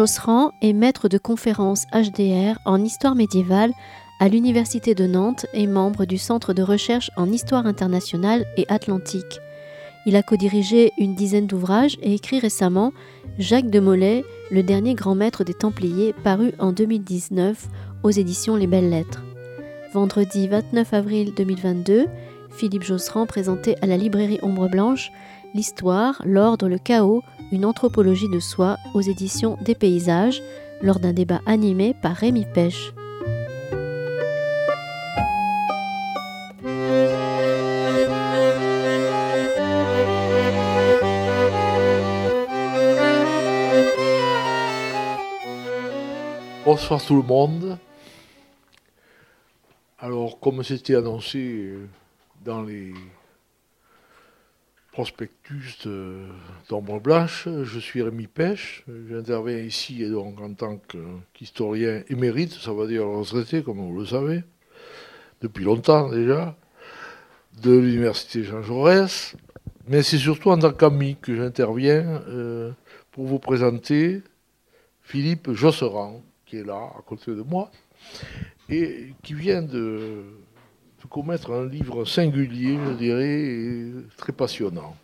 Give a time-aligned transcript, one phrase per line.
[0.00, 3.74] Josserand est maître de conférences HDR en histoire médiévale
[4.18, 9.40] à l'Université de Nantes et membre du Centre de recherche en histoire internationale et atlantique.
[10.06, 12.94] Il a co-dirigé une dizaine d'ouvrages et écrit récemment
[13.38, 17.68] Jacques de Molay, le dernier grand maître des Templiers, paru en 2019
[18.02, 19.22] aux éditions Les Belles Lettres.
[19.92, 22.06] Vendredi 29 avril 2022,
[22.52, 25.12] Philippe Josserand présentait à la librairie Ombre Blanche
[25.52, 30.42] L'histoire, l'ordre, le chaos, une anthropologie de soi aux éditions des paysages,
[30.80, 32.92] lors d'un débat animé par Rémi Pêche.
[46.64, 47.76] Bonsoir tout le monde.
[49.98, 51.88] Alors, comme c'était annoncé euh,
[52.44, 52.94] dans les
[54.92, 55.86] prospectus
[56.68, 58.84] d'Ombre Blanche, je suis Rémi Pêche.
[59.08, 60.80] J'interviens ici donc en tant
[61.32, 64.42] qu'historien émérite, ça veut dire retraité, comme vous le savez,
[65.40, 66.56] depuis longtemps déjà,
[67.62, 69.36] de l'Université Jean Jaurès.
[69.88, 72.72] Mais c'est surtout en tant qu'ami que j'interviens euh,
[73.12, 74.22] pour vous présenter
[75.02, 77.70] Philippe Josserand, qui est là, à côté de moi,
[78.68, 80.24] et qui vient de,
[81.10, 84.96] commettre un livre singulier, je dirais, et très passionnant.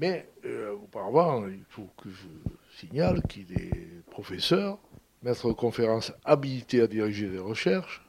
[0.00, 4.78] Mais euh, auparavant, il faut que je signale qu'il est professeur,
[5.22, 8.04] maître de conférence habilité à diriger des recherches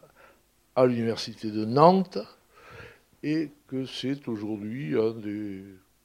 [0.75, 2.19] à l'université de Nantes,
[3.23, 5.63] et que c'est aujourd'hui un des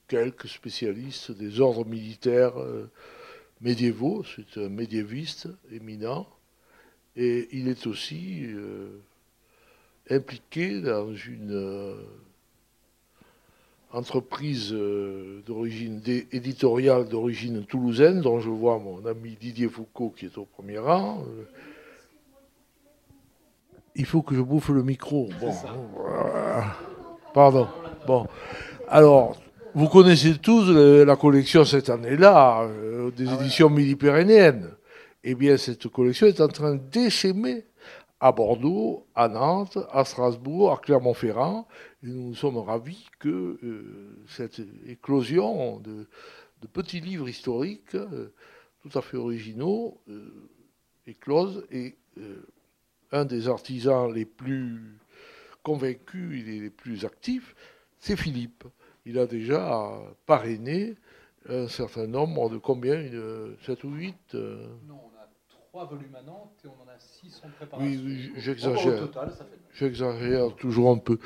[0.08, 2.90] quelques spécialistes des ordres militaires euh,
[3.60, 4.24] médiévaux.
[4.24, 6.26] C'est un médiéviste éminent.
[7.16, 8.98] Et il est aussi euh,
[10.10, 11.94] impliqué dans une euh,
[13.92, 16.02] entreprise euh, d'origine
[16.32, 21.24] éditoriale d'origine toulousaine, dont je vois mon ami Didier Foucault qui est au premier rang.
[23.96, 25.28] Il faut que je bouffe le micro.
[25.40, 25.54] Bon,
[27.32, 27.68] pardon.
[28.06, 28.26] Bon,
[28.88, 29.40] alors
[29.74, 32.68] vous connaissez tous la collection cette année-là
[33.16, 34.70] des ah éditions midi-pyrénéennes
[35.24, 37.64] eh bien, cette collection est en train d'échemmer
[38.24, 41.68] à Bordeaux, à Nantes, à Strasbourg, à Clermont-Ferrand.
[42.02, 46.06] Nous sommes ravis que euh, cette éclosion de,
[46.72, 48.32] petits livres historiques euh,
[48.80, 50.48] tout à fait originaux euh,
[51.06, 51.66] éclose.
[51.70, 51.98] Et
[53.12, 54.98] un des artisans les plus
[55.62, 57.54] convaincus et les plus actifs,
[57.98, 58.64] c'est Philippe.
[59.04, 60.94] Il a déjà parrainé
[61.46, 63.04] un certain nombre de combien
[63.66, 64.34] 7 ou 8
[65.74, 68.00] trois volumes à Nantes et on en a six en préparation.
[68.04, 69.08] Oui, j'exagère.
[69.72, 71.18] J'exagère toujours un peu.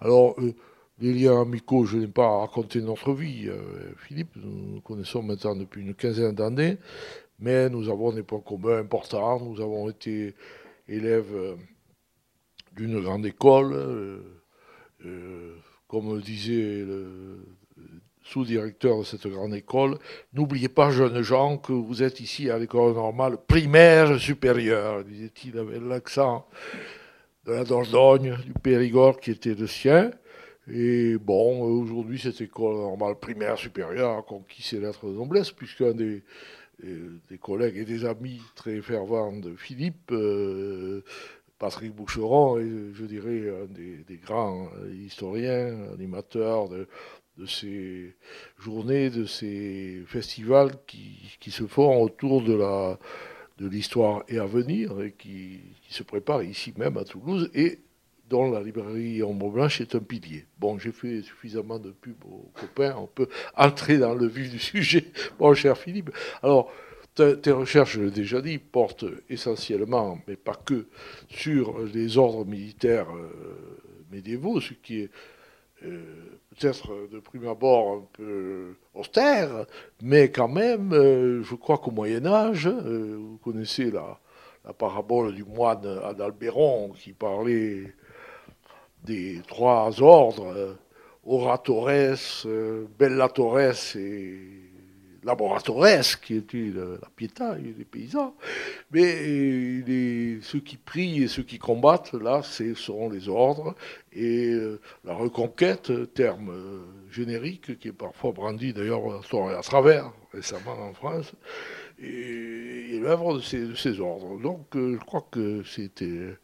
[0.00, 0.54] Alors, euh,
[1.00, 3.46] les liens amicaux, je n'ai pas raconté notre vie.
[3.46, 6.78] Euh, Philippe, nous nous connaissons maintenant depuis une quinzaine d'années,
[7.40, 9.38] mais nous avons des points communs importants.
[9.38, 10.34] Nous avons été
[10.88, 11.56] élèves euh,
[12.74, 13.74] d'une grande école.
[15.88, 17.44] comme le disait le
[18.30, 19.98] sous-directeur de cette grande école,
[20.32, 25.80] n'oubliez pas, jeunes gens, que vous êtes ici à l'école normale primaire supérieure, disait-il avec
[25.82, 26.46] l'accent
[27.44, 30.12] de la Dordogne, du Périgord qui était le sien.
[30.72, 35.92] Et bon, aujourd'hui, cette école normale primaire supérieure a conquis ses lettres de noblesse, puisqu'un
[35.92, 36.22] des,
[37.40, 41.02] collègues et des amis très fervents de Philippe, euh,
[41.58, 46.86] Patrick Boucheron, est, je dirais, un des grands historiens, animateurs de,
[47.40, 48.14] de ces
[48.58, 52.98] journées, de ces festivals qui, se font autour de la
[53.58, 57.80] de l'histoire et à venir et qui, se préparent ici même à Toulouse et
[58.28, 60.46] dont la librairie Ombre Blanche est un pilier.
[60.58, 64.58] Bon, j'ai fait suffisamment de pub aux copains, on peut entrer dans le vif du
[64.72, 65.04] sujet,
[65.40, 66.10] mon cher Philippe.
[66.42, 66.72] Alors,
[67.14, 70.86] tes recherches, je l'ai déjà dit, portent essentiellement, mais pas que,
[71.28, 73.28] sur les ordres militaires euh,
[74.12, 75.10] médiévaux, ce qui est
[75.84, 79.66] euh, peut-être de prime abord un peu austère,
[80.02, 84.18] mais quand même, euh, je crois qu'au Moyen Âge, euh, vous connaissez la,
[84.78, 87.92] parabole du moine Adalbéron qui parlait
[89.02, 90.76] des trois ordres,
[91.24, 91.90] oratores,
[92.98, 93.58] bellatores
[93.96, 94.69] et
[95.24, 98.34] laboratores, qui était la piéta et les paysans.
[98.90, 99.26] Mais
[99.86, 103.74] les, ceux qui prient et ceux qui combattent, là, ce seront les ordres.
[104.12, 106.80] Et euh, la reconquête, terme euh,
[107.10, 111.32] générique, qui est parfois brandi d'ailleurs à travers, récemment en France,
[112.02, 114.40] et, l'œuvre de ces, de ces, ordres.
[114.40, 116.36] Donc euh, je crois que c'était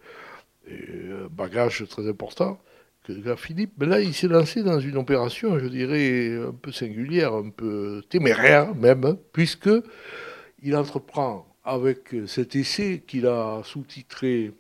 [0.69, 2.58] un bagage très important
[3.37, 7.50] Philippe, mais là, il s'est lancé dans une opération, je dirais, un peu singulière, un
[7.50, 9.70] peu téméraire même, puisque
[10.62, 14.53] il entreprend avec cet essai qu'il a sous-titré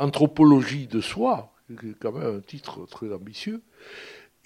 [0.00, 3.60] Anthropologie de soi, qui est quand même un titre très ambitieux,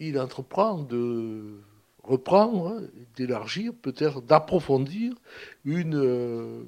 [0.00, 1.61] il entreprend de
[2.03, 2.82] reprendre,
[3.15, 5.15] d'élargir, peut-être d'approfondir
[5.65, 6.65] une euh,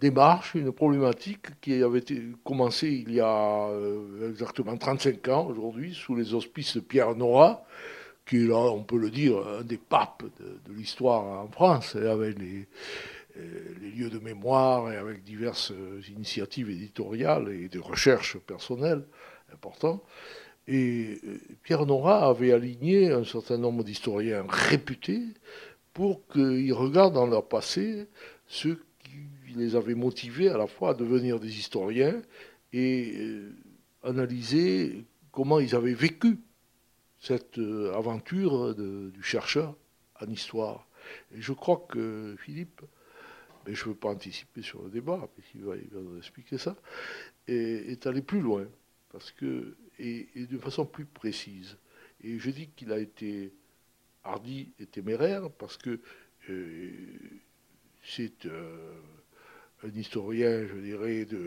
[0.00, 5.94] démarche, une problématique qui avait été commencée il y a euh, exactement 35 ans aujourd'hui,
[5.94, 7.64] sous les auspices de Pierre Nora,
[8.26, 12.38] qui est là, on peut le dire, un des papes de, l'histoire en France, avec
[12.38, 12.66] les,
[13.38, 15.72] euh, les, lieux de mémoire et avec diverses
[16.08, 19.04] initiatives éditoriales et de recherche personnelles
[19.52, 20.02] importantes.
[20.68, 25.22] Et euh, Pierre Nora avait aligné un certain nombre d'historiens réputés
[25.92, 28.06] pour qu'ils regardent dans leur passé
[28.46, 28.76] ce
[29.56, 32.20] les avait motivés à la fois à devenir des historiens
[32.72, 33.52] et euh,
[34.02, 36.38] analyser comment ils avaient vécu
[37.20, 39.74] cette euh, aventure du chercheur
[40.20, 40.86] en histoire.
[41.34, 42.82] Et je crois que Philippe,
[43.66, 46.76] mais je ne veux pas anticiper sur le débat, va, il va nous expliquer ça,
[47.48, 48.66] est allé plus loin.
[49.12, 51.76] Parce que et, de façon plus précise.
[52.22, 53.52] Et je dis qu'il a été
[54.24, 56.00] hardi et téméraire parce que
[56.50, 56.90] euh,
[58.02, 58.46] c'est
[59.86, 61.46] un historien, je dirais, de,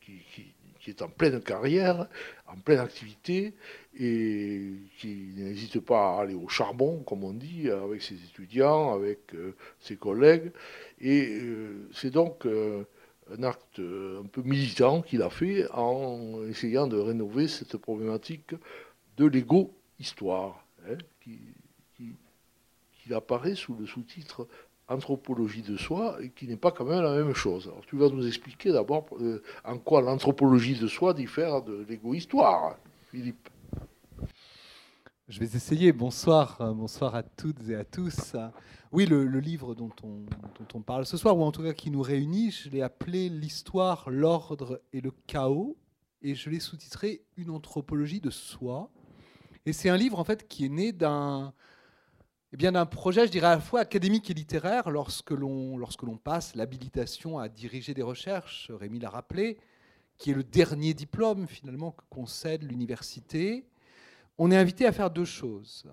[0.00, 2.08] qui, est en pleine carrière,
[2.46, 3.54] en pleine activité,
[3.98, 9.34] et qui n'hésite pas à aller au charbon, comme on dit, avec ses étudiants, avec
[9.34, 10.52] euh, ses collègues.
[11.00, 11.40] Et
[11.92, 12.46] c'est donc
[13.30, 18.54] un acte euh, un peu militant qu'il a fait en essayant de rénover cette problématique
[19.16, 21.38] de l'égo-histoire, hein, qui,
[23.12, 24.48] apparaît sous le sous-titre
[24.86, 27.68] Anthropologie de soi qui n'est pas quand même la même chose.
[27.68, 32.76] Alors tu vas nous expliquer d'abord euh, en quoi l'anthropologie de soi diffère de l'égo-histoire,
[33.10, 33.48] Philippe.
[35.26, 35.92] Je vais essayer.
[35.92, 38.36] Bonsoir, euh, bonsoir à toutes et à tous.
[38.92, 40.26] Oui, le, livre dont on,
[40.74, 44.10] on, parle ce soir, ou en tout cas qui nous réunit, je l'ai appelé L'histoire,
[44.10, 45.78] l'ordre et le chaos,
[46.20, 48.90] et je l'ai sous-titré Une anthropologie de soi.
[49.64, 51.54] Et c'est un livre en fait qui est né d'un
[52.54, 56.04] eh bien d'un projet, je dirais à la fois académique et littéraire, lorsque l'on lorsque
[56.04, 59.58] l'on passe l'habilitation à diriger des recherches, Rémi l'a rappelé,
[60.18, 63.66] qui est le dernier diplôme finalement que concède l'université
[64.38, 65.84] on est invité à faire deux choses.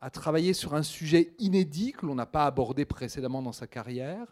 [0.00, 4.26] À travailler sur un sujet inédit que l'on n'a pas abordé précédemment dans sa carrière,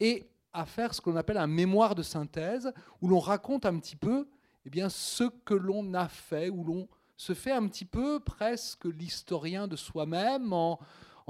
[0.00, 2.72] et à faire ce qu'on appelle un mémoire de synthèse,
[3.02, 4.26] où l'on raconte un petit peu
[4.64, 8.84] eh bien, ce que l'on a fait, où l'on se fait un petit peu presque
[8.84, 10.78] l'historien de soi-même, en,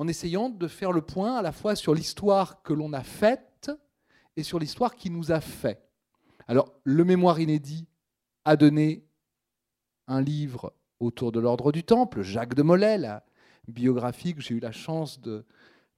[0.09, 3.71] essayant de faire le point à la fois sur l'histoire que l'on a faite
[4.37, 5.83] et sur l'histoire qui nous a fait.
[6.49, 7.87] Alors, le mémoire inédit
[8.45, 9.05] a donné
[10.07, 13.25] un livre autour de l'ordre du Temple, Jacques de Molay, la
[13.69, 15.45] biographie que j'ai eu la chance de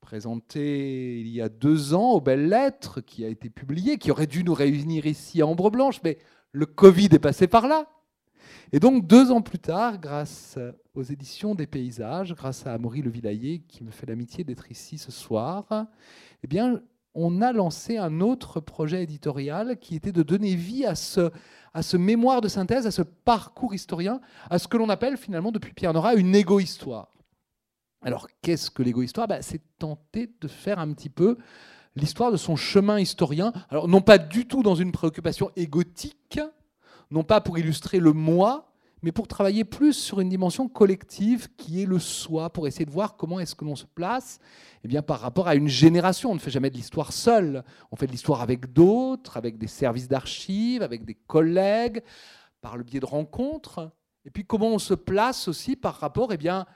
[0.01, 4.27] présenter il y a deux ans aux Belles Lettres, qui a été publiée, qui aurait
[4.27, 6.19] dû nous réunir ici à Ombre Blanche, mais
[6.53, 7.87] le Covid est passé par là.
[8.73, 10.59] Et donc deux ans plus tard, grâce
[10.95, 14.99] aux éditions des paysages, grâce à Amaury Le Villayer, qui me fait l'amitié d'être ici
[14.99, 15.87] ce soir,
[16.43, 16.81] eh bien,
[17.15, 22.41] on a lancé un autre projet éditorial qui était de donner vie à ce, mémoire
[22.41, 26.15] de synthèse, à ce parcours historien, à ce que l'on appelle finalement depuis Pierre Nora
[26.15, 27.09] une égo-histoire.
[28.03, 29.27] Alors qu'est-ce que l'égo-histoire?
[29.27, 31.39] Ben, C'est tenter de faire un petit peu
[31.97, 33.53] l'histoire de son chemin historien.
[33.71, 36.39] Alors non pas du tout dans une préoccupation égotique,
[37.11, 38.68] non pas pour illustrer le moi,
[39.03, 42.91] mais pour travailler plus sur une dimension collective qui est le soi, pour essayer de
[42.91, 44.39] voir comment est-ce que l'on se place
[44.85, 46.31] eh bien, par rapport à une génération.
[46.31, 49.67] On ne fait jamais de l'histoire seul, on fait de l'histoire avec d'autres, avec des
[49.67, 52.03] services d'archives, avec des collègues,
[52.61, 53.91] par le biais de rencontres.
[54.25, 56.67] Et puis comment on se place aussi par rapport eh bien,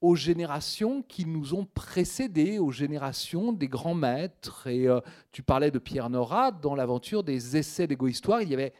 [0.00, 4.66] aux générations qui nous ont précédés, aux générations des grands maîtres.
[4.66, 5.00] Et euh,
[5.32, 8.72] tu parlais de Pierre Nora, dans l'aventure des essais d'égo-histoire, il y avait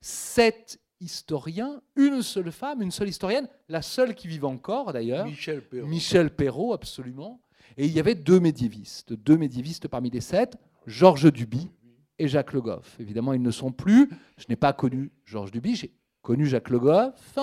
[0.00, 5.26] sept historien, une seule femme, une seule historienne, la seule qui vive encore d'ailleurs.
[5.26, 5.86] Michel Perrault.
[5.86, 7.40] Michel Perrault, absolument.
[7.76, 11.70] Et il y avait deux médiévistes, deux médiévistes parmi les sept, Georges Duby
[12.18, 12.96] et Jacques Le Goff.
[12.98, 14.10] Évidemment, ils ne sont plus.
[14.38, 15.92] Je n'ai pas connu Georges Duby, j'ai
[16.26, 17.38] connu Jacques Le Goff,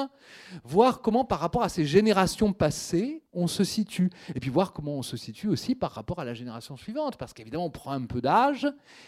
[0.65, 4.09] voir comment par rapport à ces générations passées, on se situe.
[4.35, 7.31] Et puis voir comment on se situe aussi par rapport à la génération suivante, parce
[7.31, 8.67] qu'évidemment, on prend un peu d'âge,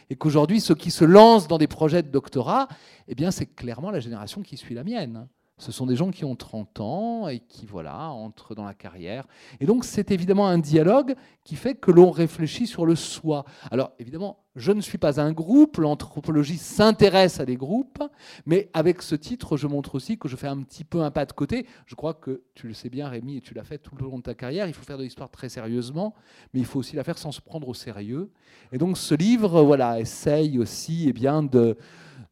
[0.09, 2.69] et qu'aujourd'hui, ceux qui se lancent dans des projets de doctorat,
[3.09, 5.27] eh bien, c'est clairement la génération qui suit la mienne.
[5.57, 9.25] Ce sont des gens qui ont 30 ans et qui voilà entrent dans la carrière.
[9.61, 13.45] Et donc c'est évidemment un dialogue qui fait que l'on réfléchit sur le soi.
[13.71, 18.03] Alors évidemment, je ne suis pas un groupe, l'anthropologie s'intéresse à des groupes,
[18.45, 21.25] mais avec ce titre, je montre aussi que je fais un petit peu un pas
[21.25, 21.65] de côté.
[21.85, 24.17] Je crois que tu le sais bien, Rémi, et tu l'as fait tout le long
[24.17, 26.15] de ta carrière, il faut faire de l'histoire très sérieusement,
[26.53, 28.29] mais il faut aussi la faire sans se prendre au sérieux.
[28.73, 31.77] Et donc ce livre, voilà, essaye aussi eh bien, de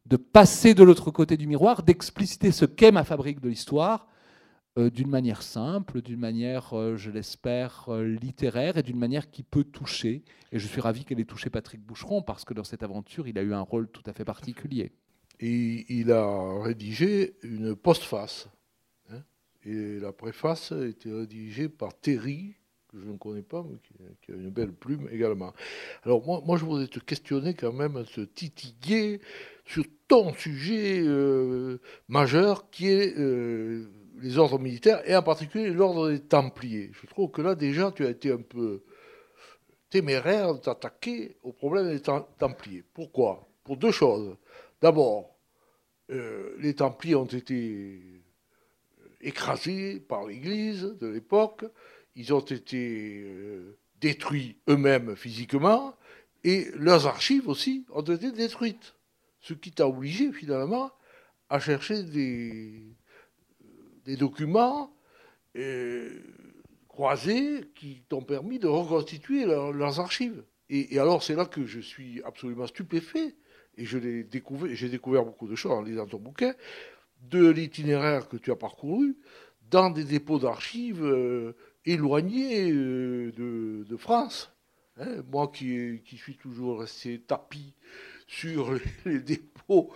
[0.06, 4.08] de passer de l'autre côté du miroir, d'expliciter ce qu'est ma fabrique de l'histoire
[4.76, 9.44] euh, d'une manière simple, d'une manière, euh, je l'espère, euh, littéraire et d'une manière qui
[9.44, 10.24] peut toucher.
[10.50, 13.38] Et je suis ravi qu'elle ait touché Patrick Boucheron parce que dans cette aventure, il
[13.38, 14.90] a eu un rôle tout à fait particulier.
[15.38, 18.48] Et il a rédigé une postface.
[19.10, 19.22] Hein,
[19.64, 22.56] et la préface a été rédigée par Terry,
[22.88, 23.78] que je ne connais pas, mais
[24.22, 25.52] qui, a une belle plume également.
[26.02, 29.20] Alors moi, moi, je voudrais te questionner quand même, te titiller
[29.64, 31.78] sur ton sujet euh,
[32.08, 33.86] majeur qui est euh,
[34.20, 36.90] les ordres militaires et en particulier l'ordre des Templiers.
[36.92, 38.84] Je trouve que là déjà tu as été un peu
[39.90, 42.84] téméraire de t'attaquer au problème des Templiers.
[42.92, 43.48] Pourquoi?
[43.64, 44.36] Pour deux choses.
[44.82, 45.34] D'abord,
[46.10, 48.00] euh, les Templiers ont été
[49.22, 51.64] écrasés par l'Église de l'époque,
[52.14, 53.24] ils ont été
[54.00, 55.96] détruits eux-mêmes physiquement,
[56.44, 58.94] et leurs archives aussi ont été détruites
[59.44, 60.90] ce qui t'a obligé finalement
[61.50, 62.82] à chercher des,
[64.16, 64.90] documents
[65.56, 66.20] euh,
[66.88, 70.42] croisés qui t'ont permis de reconstituer leurs archives.
[70.70, 73.36] Et, alors c'est là que je suis absolument stupéfait,
[73.76, 76.54] et j'ai découvert beaucoup de choses en lisant ton bouquin,
[77.28, 79.18] de l'itinéraire que tu as parcouru
[79.70, 84.52] dans des dépôts d'archives euh, éloignés euh, de, France.
[84.96, 87.74] Hein, moi qui, suis toujours resté tapis
[88.26, 88.72] sur
[89.04, 89.92] les dépôts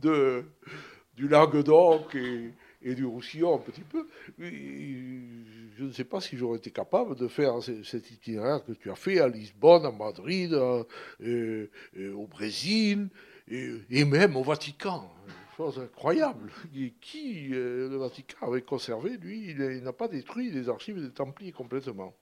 [0.00, 0.44] de,
[1.16, 4.06] du Languedoc et, et du Roussillon un petit peu.
[4.38, 8.94] Je ne sais pas si j'aurais été capable de faire cet itinéraire que tu as
[8.94, 13.08] fait à Lisbonne, à Madrid, au Brésil
[13.48, 15.10] et, même au Vatican.
[15.56, 16.50] Chose incroyable.
[17.02, 21.52] qui euh, le Vatican avait conservé, lui, il, n'a pas détruit les archives des Templiers
[21.52, 22.14] complètement.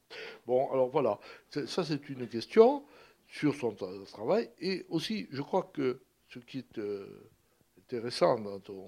[0.44, 1.20] Bon, alors voilà,
[1.66, 2.82] ça c'est une question
[3.28, 3.74] sur son
[4.06, 4.50] travail.
[4.60, 7.30] Et aussi, je crois que ce qui est euh,
[7.78, 8.86] intéressant dans, ton,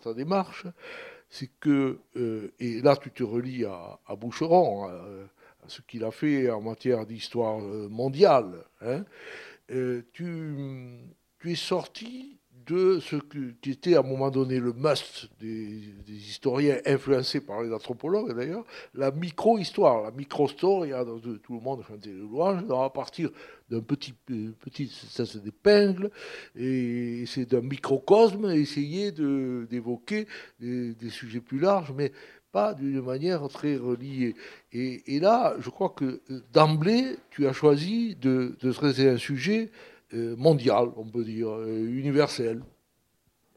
[0.00, 0.66] ta démarche,
[1.28, 6.50] c'est que, euh, et là tu te relis à, Boucheron, à, ce qu'il a fait
[6.50, 9.04] en matière d'histoire euh, mondiale, hein,
[10.12, 11.14] tu
[11.44, 13.16] es sorti de ce
[13.60, 18.64] qui était à un moment donné le must des, historiens influencés par les anthropologues d'ailleurs,
[18.94, 20.90] la micro-histoire, la micro-story,
[21.42, 23.30] tout le monde chantait le louange, à partir
[23.70, 24.14] d'un petit,
[24.60, 26.10] petit ça c'est d'épingle,
[26.56, 30.26] et c'est d'un microcosme, essayer d'évoquer
[30.60, 32.12] des, sujets plus larges, mais
[32.52, 34.34] pas d'une manière très reliée.
[34.72, 36.20] Et, là, je crois que
[36.52, 39.70] d'emblée, tu as choisi de, de traiter un sujet
[40.14, 42.62] euh, mondial, on peut dire, euh, universel.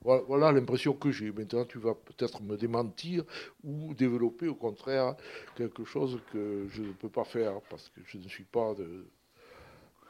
[0.01, 1.31] Voilà, l'impression que j'ai.
[1.31, 3.23] Maintenant, tu vas peut-être me démentir
[3.63, 5.15] ou développer au contraire
[5.55, 9.07] quelque chose que je ne peux pas faire parce que je ne suis pas de,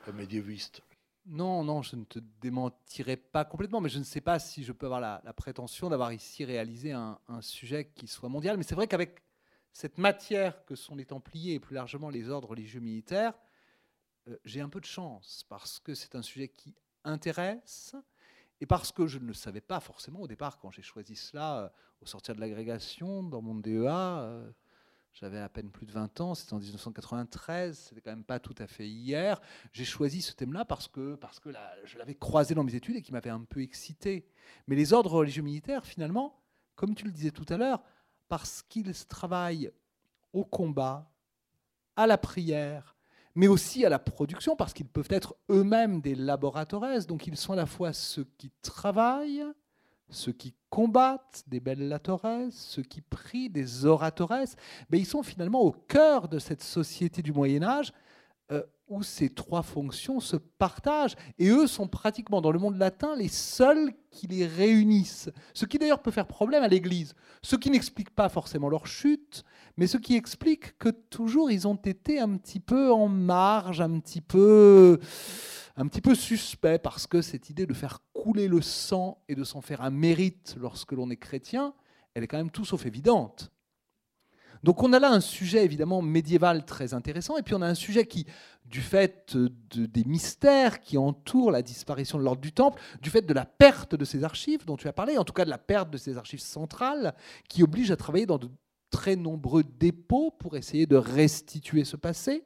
[0.07, 0.81] un médiéviste.
[1.27, 4.71] Non, non, je ne te démentirai pas complètement, mais je ne sais pas si je
[4.71, 8.57] peux avoir la, prétention d'avoir ici réalisé un, sujet qui soit mondial.
[8.57, 9.23] Mais c'est vrai qu'avec
[9.73, 13.33] cette matière que sont les Templiers et plus largement les ordres religieux militaires,
[14.27, 17.95] euh, j'ai un peu de chance parce que c'est un sujet qui intéresse
[18.61, 21.59] et parce que je ne le savais pas forcément au départ quand j'ai choisi cela
[21.59, 21.69] euh,
[22.01, 23.87] au sortir de l'agrégation dans mon DEA.
[23.87, 24.49] Euh,
[25.13, 28.55] j'avais à peine plus de 20 ans, c'était en 1993, c'était quand même pas tout
[28.57, 29.39] à fait hier.
[29.71, 31.51] J'ai choisi ce thème-là parce que, parce que
[31.85, 34.27] je l'avais croisé dans mes études et qui m'avait un peu excité.
[34.67, 36.43] Mais les ordres religieux militaires, finalement,
[36.75, 37.81] comme tu le disais tout à l'heure,
[38.27, 39.71] parce qu'ils travaillent
[40.33, 41.09] au combat,
[41.95, 42.94] à la prière,
[43.35, 47.05] mais aussi à la production, parce qu'ils peuvent être eux-mêmes des laboratoires.
[47.07, 49.45] Donc ils sont à la fois ceux qui travaillent,
[50.09, 54.33] ceux qui combattent des bellatores, ceux qui prient des oratores,
[54.89, 57.91] mais ils sont finalement au cœur de cette société du Moyen Âge
[58.51, 61.15] euh, où ces trois fonctions se partagent.
[61.39, 65.31] Et eux sont pratiquement dans le monde latin les seuls qui les réunissent.
[65.55, 67.15] Ce qui d'ailleurs peut faire problème à l'Église.
[67.41, 69.43] Ce qui n'explique pas forcément leur chute,
[69.77, 73.99] mais ce qui explique que toujours ils ont été un petit peu en marge, un
[73.99, 74.99] petit peu,
[75.75, 79.43] un petit peu suspect, parce que cette idée de faire couler le sang et de
[79.43, 81.73] s'en faire un mérite lorsque l'on est chrétien,
[82.13, 83.51] elle est quand même tout sauf évidente.
[84.65, 87.75] Donc on a là un sujet évidemment médiéval très intéressant, et puis on a un
[87.75, 88.25] sujet qui,
[88.65, 93.33] du fait des mystères qui entourent la disparition de l'ordre du Temple, du fait de
[93.35, 95.91] la perte de ces archives dont tu as parlé, en tout cas de la perte
[95.91, 97.13] de ces archives centrales,
[97.47, 98.49] qui oblige à travailler dans de
[98.89, 102.43] très nombreux dépôts pour essayer de restituer ce passé,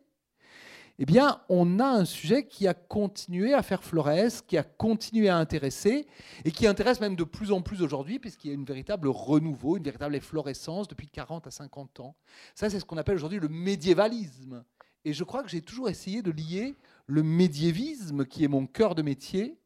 [1.02, 5.30] eh bien, on a un sujet qui a continué à faire florès, qui a continué
[5.30, 6.06] à intéresser,
[6.44, 9.78] et qui intéresse même de plus en plus aujourd'hui, puisqu'il y a une véritable renouveau,
[9.78, 12.18] une véritable efflorescence depuis 40 à 50 ans.
[12.54, 14.66] Ça, c'est ce qu'on appelle aujourd'hui le médiévalisme.
[15.06, 16.76] Et je crois que j'ai toujours essayé de lier
[17.08, 19.58] le médiévisme, qui est mon cœur de métier,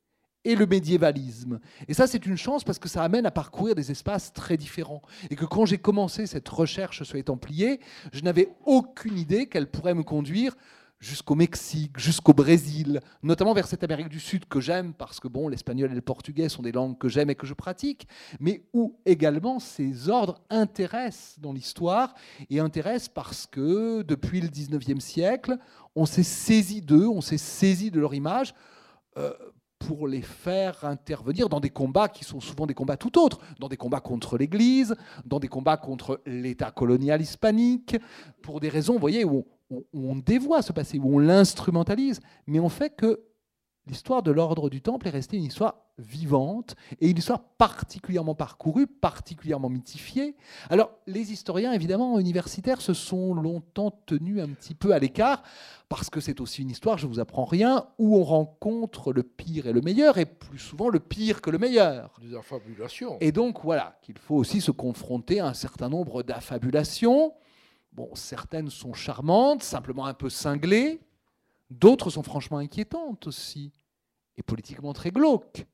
[0.46, 1.60] et le médiévalisme.
[1.88, 5.02] Et ça, c'est une chance parce que ça amène à parcourir des espaces très différents.
[5.32, 7.80] Et que quand j'ai commencé cette recherche sur les Templiers,
[8.12, 10.56] je n'avais aucune idée qu'elle pourrait me conduire
[11.04, 15.50] jusqu'au Mexique, jusqu'au Brésil, notamment vers cette Amérique du Sud que j'aime parce que bon,
[15.50, 18.08] l'espagnol et le portugais sont des langues que j'aime et que je pratique,
[18.40, 22.16] mais où également ces ordres intéressent dans l'histoire
[22.50, 25.58] et intéressent parce que depuis le 19e siècle,
[25.96, 28.56] on s'est saisi d'eux, on s'est saisi de leur image.
[29.18, 29.32] Euh,
[29.80, 33.68] pour les faire intervenir dans des combats qui sont souvent des combats tout autres, dans
[33.68, 34.96] des combats contre l'Église,
[35.26, 37.98] dans des combats contre l'État colonial hispanique,
[38.42, 39.46] pour des raisons, vous voyez, où
[39.94, 43.22] on, dévoie ce passé, on l'instrumentalise, mais on fait que
[43.88, 48.88] l'histoire de l'ordre du Temple est restée une histoire vivante et une histoire particulièrement parcourue,
[48.88, 50.36] particulièrement mythifiée.
[50.70, 55.44] Alors, les historiens, évidemment, universitaires, se sont longtemps tenus un petit peu à l'écart,
[55.90, 59.24] parce que c'est aussi une histoire, je ne vous apprends rien, où on rencontre le
[59.24, 62.20] pire et le meilleur, et plus souvent le pire que le meilleur.
[62.22, 63.18] Des affabulations.
[63.22, 67.34] Et donc, voilà, qu'il faut aussi se confronter à un certain nombre d'affabulations.
[67.94, 71.00] Bon, certaines sont charmantes, simplement un peu cinglées,
[71.70, 73.72] d'autres sont franchement inquiétantes aussi,
[74.36, 75.68] et politiquement très glauques.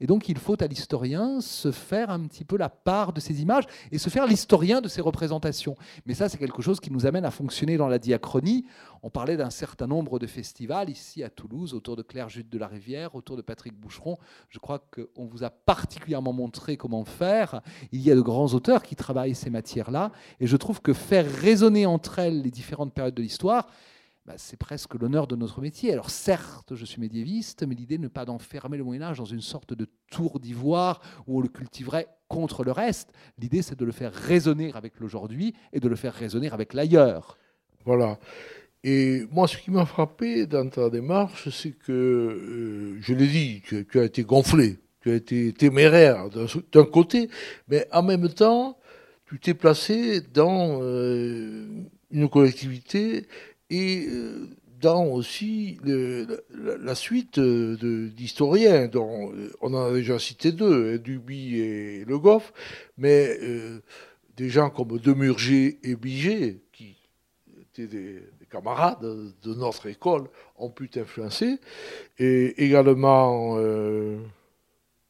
[0.00, 3.42] Et donc il faut à l'historien se faire un petit peu la part de ces
[3.42, 5.76] images et se faire l'historien de ces représentations.
[6.06, 8.64] Mais ça, c'est quelque chose qui nous amène à fonctionner dans la diachronie.
[9.02, 12.58] On parlait d'un certain nombre de festivals ici à Toulouse, autour de Claire Jude de
[12.58, 14.16] la Rivière, autour de Patrick Boucheron.
[14.48, 17.60] Je crois qu'on vous a particulièrement montré comment faire.
[17.92, 20.10] Il y a de grands auteurs qui travaillent ces matières-là.
[20.40, 23.68] Et je trouve que faire résonner entre elles les différentes périodes de l'histoire,
[24.26, 25.92] bah, c'est presque l'honneur de notre métier.
[25.92, 29.42] Alors certes, je suis médiéviste, mais l'idée n'est pas d'enfermer le Moyen Âge dans une
[29.42, 33.10] sorte de tour d'ivoire où on le cultiverait contre le reste.
[33.38, 37.36] L'idée, c'est de le faire résonner avec l'aujourd'hui et de le faire résonner avec l'ailleurs.
[37.84, 38.18] Voilà.
[38.82, 43.62] Et moi, ce qui m'a frappé dans ta démarche, c'est que, euh, je l'ai dit,
[43.66, 46.30] tu, as été gonflé, tu as été téméraire
[46.72, 47.28] d'un côté,
[47.68, 48.78] mais en même temps,
[49.26, 51.66] tu t'es placé dans euh,
[52.10, 53.26] une collectivité
[53.74, 54.46] et euh,
[54.80, 61.58] dans aussi la, suite d'historiens, dont euh, on en a déjà cité deux, hein, Duby
[61.58, 62.52] et Le Goff,
[62.96, 63.80] mais euh,
[64.36, 66.96] des gens comme Demurger et Biget, qui
[67.60, 69.00] étaient des, camarades
[69.42, 71.58] de notre école, ont pu t'influencer,
[72.18, 73.58] et également,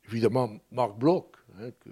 [0.09, 1.27] évidemment, Marc Bloch,
[1.61, 1.91] hein, que,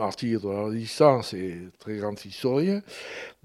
[0.00, 2.82] martyr de la résistance et très grand historien.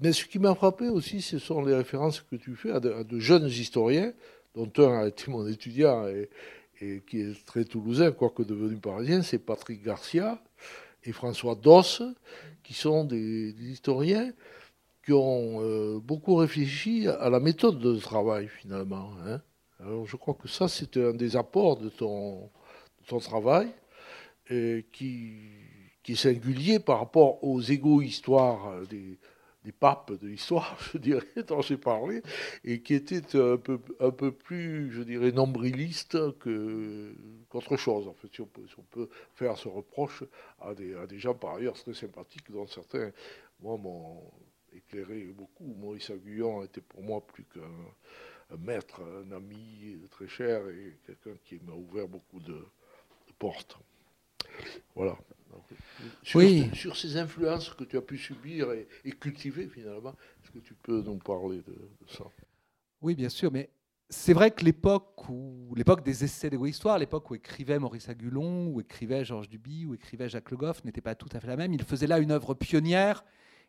[0.00, 3.18] Mais ce qui m'a frappé aussi, ce sont les références que tu fais à de,
[3.18, 4.12] jeunes historiens,
[4.54, 6.30] dont un a été mon étudiant et,
[7.06, 10.42] qui est très toulousain, quoique devenu parisien, c'est Patrick Garcia
[11.04, 12.02] et François Doss,
[12.62, 14.32] qui sont des, historiens
[15.04, 19.10] qui ont euh, beaucoup réfléchi à la méthode de travail finalement.
[19.24, 19.40] Hein.
[19.78, 22.50] Alors je crois que ça, c'est un des apports de ton,
[23.00, 23.68] de ton travail
[24.50, 25.42] et qui
[26.06, 29.18] qui est singulier par rapport aux égo-histoires euh, des,
[29.80, 32.22] papes de l'histoire, je dirais, dont j'ai parlé,
[32.62, 38.06] et qui était un peu, un peu plus, je dirais, nombriliste qu'autre chose.
[38.06, 40.22] En fait, si on, peut, on, peut, faire ce reproche
[40.60, 43.10] à des, des gens par ailleurs très sympathiques, dont certains,
[43.58, 44.22] moi, m'ont
[44.72, 45.74] éclairé beaucoup.
[45.76, 51.58] Maurice Aguillon était pour moi plus qu'un maître, un ami très cher et quelqu'un qui
[51.64, 52.64] m'a ouvert beaucoup de
[53.40, 53.76] portes.
[54.94, 55.18] Voilà.
[56.22, 56.70] Sur, oui.
[56.74, 61.02] sur, ces influences que tu as pu subir et, cultiver finalement, est-ce que tu peux
[61.02, 61.74] nous parler de,
[62.08, 62.24] ça?
[63.02, 63.70] Oui, bien sûr, mais
[64.08, 68.80] c'est vrai que l'époque où l'époque des essais d'égo-histoire, l'époque où écrivait Maurice Agulon, où
[68.80, 71.72] écrivait Georges Duby, où écrivait Jacques Le Goff, n'était pas tout à fait la même.
[71.72, 73.24] Il faisait là une œuvre pionnière.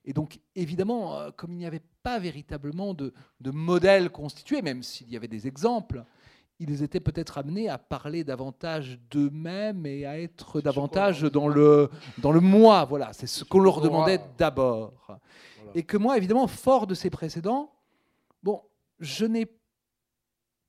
[0.06, 4.82] Et donc, évidemment, euh, comme il n'y avait pas véritablement de, de modèle constitué, même
[4.84, 6.06] s'il y avait des exemples,
[6.60, 12.32] ils étaient peut-être amenés à parler davantage d'eux-mêmes et à être davantage dans le, dans
[12.32, 12.86] le moi.
[12.86, 15.20] Voilà, c'est ce qu'on leur demandait d'abord.
[15.76, 17.72] Et que moi, évidemment, fort de ces précédents,
[18.42, 18.62] bon,
[19.00, 19.48] je n'ai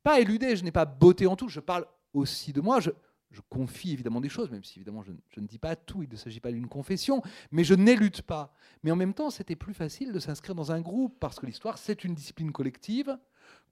[0.03, 1.49] pas éludé, je n'ai pas botté en tout.
[1.49, 2.81] Je parle aussi de moi.
[2.81, 2.91] Je,
[3.31, 6.09] je confie évidemment des choses, même si évidemment je, je ne dis pas tout, il
[6.11, 8.55] ne s'agit pas d'une confession, mais je n'élude pas.
[8.83, 11.79] Mais en même temps, c'était plus facile de s'inscrire dans un groupe, parce que l'histoire,
[11.79, 13.19] c'est une discipline collective,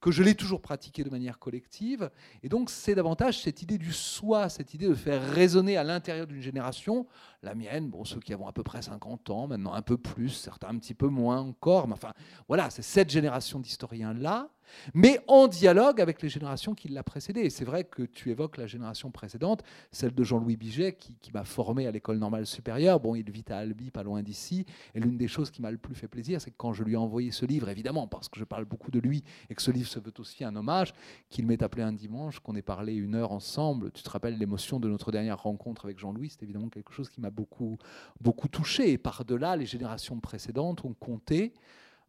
[0.00, 2.10] que je l'ai toujours pratiquée de manière collective.
[2.42, 6.26] Et donc, c'est davantage cette idée du soi, cette idée de faire résonner à l'intérieur
[6.26, 7.06] d'une génération,
[7.42, 10.30] la mienne, bon, ceux qui ont à peu près 50 ans, maintenant un peu plus,
[10.30, 12.12] certains un petit peu moins encore, mais enfin,
[12.48, 14.50] voilà, c'est cette génération d'historiens-là
[14.94, 17.50] mais en dialogue avec les générations qui l'a précédé.
[17.50, 21.86] C'est vrai que tu évoques la génération précédente, celle de Jean-Louis Biget, qui, m'a formé
[21.86, 23.00] à l'école normale supérieure.
[23.00, 24.64] Bon, il vit à Albi, pas loin d'ici.
[24.94, 26.94] Et l'une des choses qui m'a le plus fait plaisir, c'est que quand je lui
[26.94, 29.70] ai envoyé ce livre, évidemment, parce que je parle beaucoup de lui et que ce
[29.70, 30.92] livre se veut aussi un hommage,
[31.30, 33.90] qu'il m'ait appelé un dimanche, qu'on ait parlé une heure ensemble.
[33.92, 37.20] Tu te rappelles l'émotion de notre dernière rencontre avec Jean-Louis C'est évidemment quelque chose qui
[37.20, 37.78] m'a beaucoup,
[38.20, 38.92] beaucoup touché.
[38.92, 41.52] Et par-delà, les générations précédentes ont compté.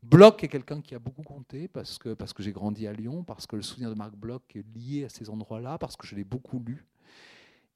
[0.03, 3.23] Bloch est quelqu'un qui a beaucoup compté parce que, parce que j'ai grandi à Lyon,
[3.23, 6.15] parce que le souvenir de Marc Bloch est lié à ces endroits-là, parce que je
[6.15, 6.85] l'ai beaucoup lu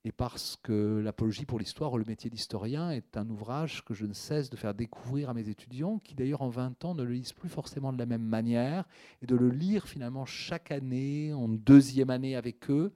[0.04, 4.06] et parce que l'apologie pour l'histoire ou le métier d'historien est un ouvrage que je
[4.06, 7.14] ne cesse de faire découvrir à mes étudiants, qui d'ailleurs en 20 ans ne le
[7.14, 8.86] lisent plus forcément de la même manière,
[9.22, 12.92] et de le lire finalement chaque année, en deuxième année avec eux,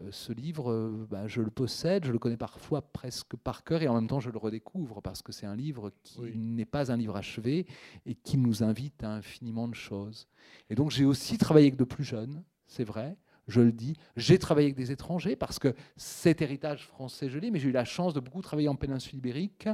[0.00, 3.82] euh, ce livre, euh, bah, je le possède, je le connais parfois presque par cœur
[3.82, 6.92] et en même temps je le redécouvre parce que c'est un livre qui n'est pas
[6.92, 7.66] un livre achevé
[8.06, 10.28] et qui nous invite à infiniment de choses.
[10.70, 13.16] Et donc j'ai aussi travaillé avec de plus jeunes, c'est vrai,
[13.48, 13.96] je le dis.
[14.16, 17.72] J'ai travaillé avec des étrangers parce que cet héritage français, je l'ai, mais j'ai eu
[17.72, 19.68] la chance de beaucoup travailler en péninsule ibérique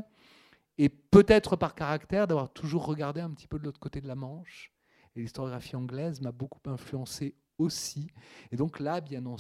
[0.79, 4.15] et peut-être par caractère d'avoir toujours regardé un petit peu de l'autre côté de la
[4.15, 4.73] Manche.
[5.17, 8.09] Et l'historiographie anglaise m'a beaucoup influencé aussi.
[8.51, 9.37] Et donc là, bien dans,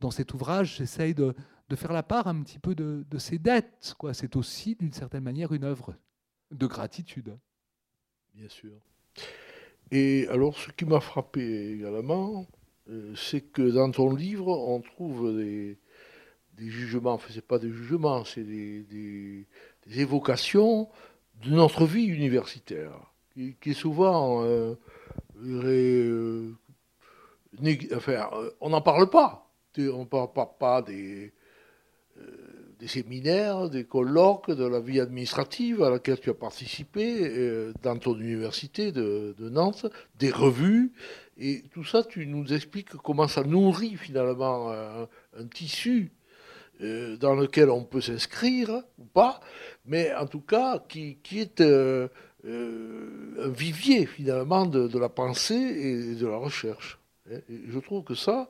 [0.00, 1.34] dans cet ouvrage, j'essaye de,
[1.68, 3.94] de, faire la part un petit peu de, de ces dettes.
[3.98, 4.12] Quoi.
[4.12, 5.94] C'est aussi, d'une certaine manière, une œuvre
[6.50, 7.38] de gratitude.
[8.34, 8.72] Bien sûr.
[9.90, 12.46] Et alors, ce qui m'a frappé également,
[13.14, 15.78] c'est que dans ton livre, on trouve des,
[16.58, 19.46] jugements, enfin, c'est pas des jugements, c'est des,
[19.96, 20.88] évocations
[21.44, 24.74] de notre vie universitaire, qui, est souvent euh,
[25.42, 26.52] euh,
[27.62, 29.46] euh, on n'en parle pas.
[29.78, 31.32] On ne parle pas, des,
[32.18, 37.96] euh, séminaires, des colloques, de la vie administrative à laquelle tu as participé euh, dans
[37.96, 39.86] ton université de, Nantes,
[40.18, 40.92] des revues.
[41.40, 46.12] Et tout ça, tu nous expliques comment ça nourrit finalement un, tissu
[46.80, 49.40] dans lequel on peut s'inscrire ou pas,
[49.84, 52.08] mais en tout cas qui, est un
[53.48, 57.00] vivier finalement de, la pensée et de la recherche
[57.48, 58.48] je trouve que ça,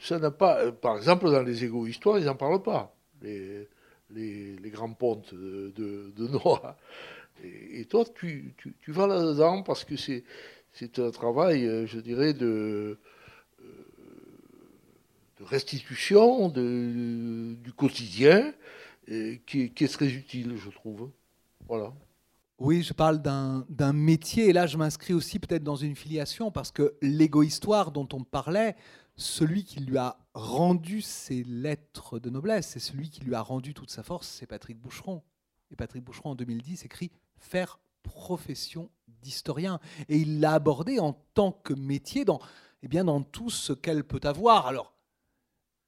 [0.00, 0.60] ça n'a pas.
[0.60, 3.68] Euh, par exemple, dans les égo-histoires, ils n'en parlent pas, les,
[4.10, 5.72] les, grands pontes de,
[6.14, 6.76] de, Noah.
[7.44, 10.24] Et, toi, tu, tu, vas là-dedans parce que c'est,
[10.78, 12.98] c'est un travail, euh, je dirais, de,
[13.60, 13.64] euh,
[15.40, 18.52] restitution du quotidien
[19.06, 21.10] qui, qui est très utile, je trouve.
[21.68, 21.92] Voilà.
[22.58, 26.72] Oui, je parle d'un métier, et là je m'inscris aussi peut-être dans une filiation, parce
[26.72, 28.76] que l'égo-histoire dont on parlait,
[29.16, 33.74] celui qui lui a rendu ses lettres de noblesse, et celui qui lui a rendu
[33.74, 35.22] toute sa force, c'est Patrick Boucheron.
[35.70, 38.90] Et Patrick Boucheron, en 2010, écrit Faire profession
[39.22, 39.80] d'historien.
[40.08, 42.40] Et il l'a abordé en tant que métier dans,
[42.82, 44.66] eh bien, dans tout ce qu'elle peut avoir.
[44.66, 44.94] Alors,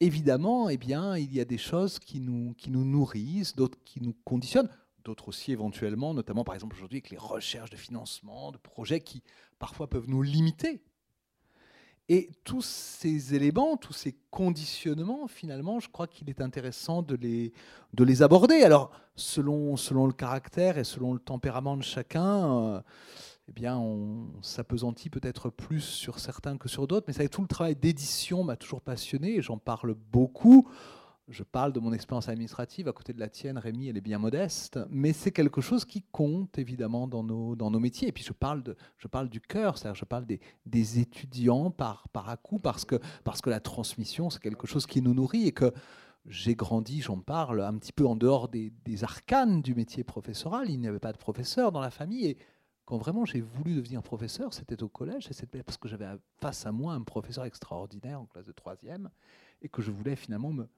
[0.01, 4.03] évidemment, eh bien, il y a des choses qui nous, qui nous nourrissent, d'autres qui
[4.03, 4.71] nous conditionnent
[5.05, 9.23] d'autres aussi éventuellement, notamment par exemple aujourd'hui avec les recherches de financement, de projets qui
[9.59, 10.83] parfois peuvent nous limiter.
[12.11, 17.53] Et tous ces éléments, tous ces conditionnements, finalement, je crois qu'il est intéressant de les,
[17.93, 18.63] de les aborder.
[18.63, 22.81] Alors, selon, selon le caractère et selon le tempérament de chacun, euh,
[23.49, 27.05] eh bien, on s'apesantit peut-être plus sur certains que sur d'autres.
[27.09, 30.67] Mais ça, tout le travail d'édition m'a toujours passionné et j'en parle beaucoup
[31.29, 34.19] je parle de mon expérience administrative, à côté de la tienne, Rémi, elle est bien
[34.19, 38.09] modeste, mais c'est quelque chose qui compte évidemment dans nos, dans nos métiers.
[38.09, 41.71] Et puis je parle, de, je parle du cœur, c'est-à-dire je parle des, des, étudiants
[41.71, 45.13] par, par à coup, parce que, parce que la transmission, c'est quelque chose qui nous
[45.13, 45.73] nourrit et que
[46.27, 50.71] j'ai grandi, j'en parle, un petit peu en dehors des, des arcanes du métier professoral.
[50.71, 52.27] Il n'y avait pas de professeur dans la famille.
[52.27, 52.39] Et
[52.87, 56.07] quand vraiment j'ai voulu devenir professeur, c'était au collège, et parce que j'avais
[56.41, 59.11] face à moi un professeur extraordinaire en classe de troisième,
[59.61, 60.69] et que je voulais finalement me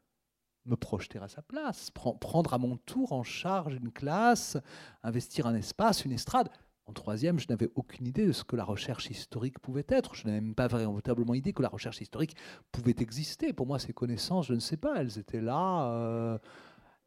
[0.66, 4.56] me projeter à sa place, prendre à mon tour en charge une classe,
[5.02, 6.48] investir un espace, une estrade.
[6.86, 10.16] En troisième, je n'avais aucune idée de ce que la recherche historique pouvait être.
[10.16, 12.34] Je n'avais même pas véritablement idée que la recherche historique
[12.72, 13.52] pouvait exister.
[13.52, 15.92] Pour moi, ces connaissances, je ne sais pas, elles étaient là.
[15.92, 16.38] Euh,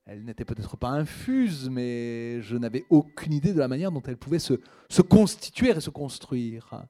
[0.05, 4.17] elles n'étaient peut-être pas infuses, mais je n'avais aucune idée de la manière dont elles
[4.17, 4.53] pouvaient se,
[5.01, 6.85] constituer et se construire.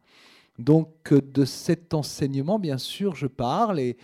[0.58, 3.98] Donc, de cet enseignement, bien sûr, je parle et,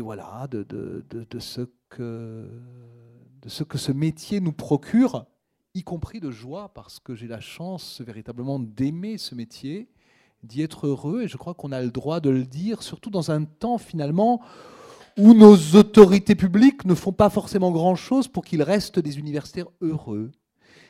[0.00, 1.62] voilà, de, de, de, ce
[1.98, 5.26] de ce que ce métier nous procure,
[5.74, 9.88] y compris de joie, parce que j'ai la chance véritablement d'aimer ce métier,
[10.42, 13.30] d'y être heureux, et je crois qu'on a le droit de le dire, surtout dans
[13.30, 14.40] un temps finalement
[15.18, 20.30] où nos autorités publiques ne font pas forcément grand-chose pour qu'il reste des universitaires heureux.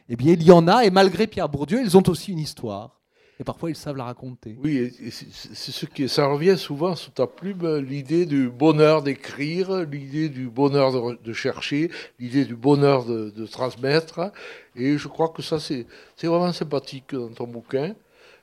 [0.09, 3.00] Eh bien, il y en a, et malgré Pierre Bourdieu, ils ont aussi une histoire
[3.41, 4.57] et parfois ils savent la raconter.
[4.63, 10.29] Oui, c'est ce qui, ça revient souvent sous ta plume, l'idée du bonheur d'écrire, l'idée
[10.29, 14.31] du bonheur de, chercher, l'idée du bonheur de, transmettre.
[14.77, 15.87] Et je crois que ça, c'est
[16.23, 17.95] vraiment sympathique dans ton bouquin,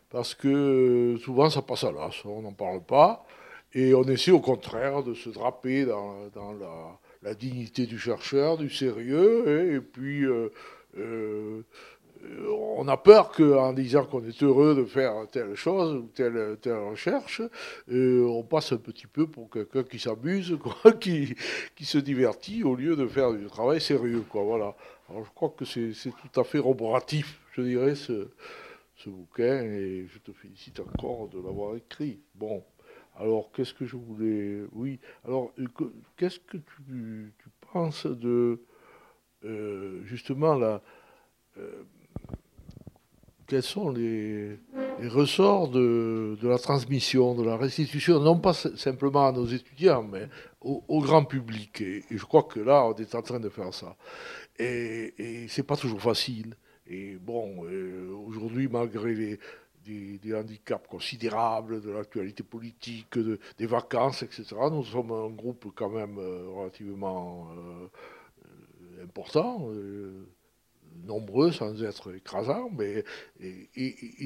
[0.09, 3.23] parce que euh, souvent ça passe à l'as, on n'en parle pas,
[3.73, 6.15] et on essaie au contraire de se draper dans,
[7.21, 10.25] la, dignité du chercheur, du sérieux, et, puis...
[10.25, 10.49] Euh,
[10.97, 11.61] euh, euh,
[12.77, 16.77] on a peur qu'en disant qu'on est heureux de faire telle chose ou telle, telle
[16.77, 17.41] recherche,
[17.91, 20.57] euh, on passe un petit peu pour quelqu'un qui s'amuse,
[20.99, 21.35] qui,
[21.81, 24.23] se divertit au lieu de faire du travail sérieux.
[24.33, 24.75] Alors
[25.09, 28.29] je crois que c'est tout à fait roboratif, je dirais, ce,
[28.95, 32.19] ce bouquin, et je te félicite encore de l'avoir écrit.
[32.35, 32.63] Bon,
[33.17, 34.61] alors qu'est-ce que je voulais...
[34.73, 35.65] Oui, alors euh,
[36.15, 38.59] qu'est-ce que tu, tu, penses de
[40.05, 40.81] justement la
[43.47, 44.59] quels sont les,
[45.09, 50.27] ressorts de, la transmission, de la restitution, non pas simplement à nos étudiants, mais
[50.61, 51.81] au, grand public.
[51.81, 53.95] Et, je crois que là, on est en train de faire ça.
[54.59, 56.55] Et, et c'est pas toujours facile.
[56.89, 59.39] Et bon, euh, aujourd'hui, malgré les,
[59.85, 63.17] des, handicaps considérables de l'actualité politique,
[63.57, 69.69] des vacances, etc., nous sommes un groupe quand même euh, relativement euh, important
[71.05, 73.03] nombreux sans être écrasants, mais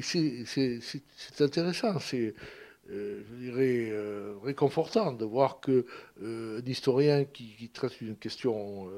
[0.02, 2.34] c'est intéressant, c'est,
[2.90, 5.86] euh, je dirais, euh, réconfortant de voir que
[6.22, 8.88] euh, historien qui, traite une question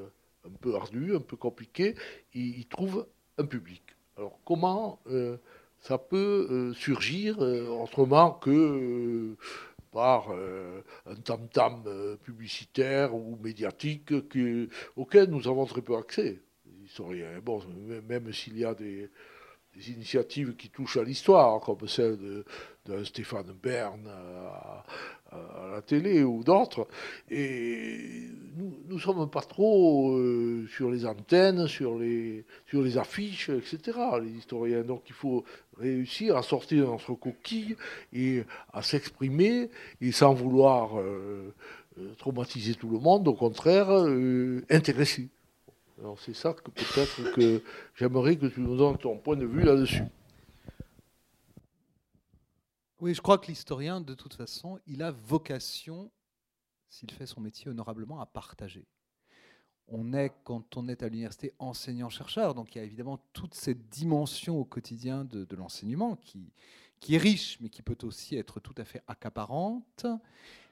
[0.45, 1.95] un peu ardue, un peu compliquée,
[2.33, 3.07] il, trouve
[3.39, 3.83] un public.
[4.17, 5.01] Alors comment
[5.81, 9.37] ça peut surgir autrement que
[9.93, 10.31] par
[11.07, 11.85] un tam-tam
[12.23, 14.13] publicitaire ou médiatique
[14.97, 16.44] auquel nous avons très peu accès?
[17.43, 17.61] Bon,
[18.09, 19.11] même s'il y a des,
[19.89, 24.85] initiatives qui touchent à l'histoire, comme celle de, Stéphane Bern à,
[25.73, 26.87] la télé ou d'autres,
[27.29, 32.45] et nous ne sommes pas trop euh, sur les antennes, sur les,
[32.97, 34.83] affiches, etc., les historiens.
[34.83, 35.45] Donc il faut
[35.77, 37.77] réussir à sortir de notre coquille
[38.13, 41.53] et à s'exprimer, et sans vouloir euh,
[41.99, 43.91] euh, traumatiser tout le monde, au contraire,
[44.71, 45.29] intéresser.
[46.05, 47.63] Alors c'est ça que peut-être que
[47.95, 50.03] j'aimerais que tu nous donnes ton point de vue là-dessus.
[53.01, 56.13] Oui, je crois que l'historien, de toute façon, il a vocation,
[56.91, 58.85] s'il fait son métier honorablement, à partager.
[59.89, 63.89] On est, quand on est à l'université, enseignant-chercheur, donc il y a évidemment toute cette
[63.89, 66.53] dimension au quotidien de, de l'enseignement qui,
[67.01, 70.07] qui est riche, mais qui peut aussi être tout à fait accaparante.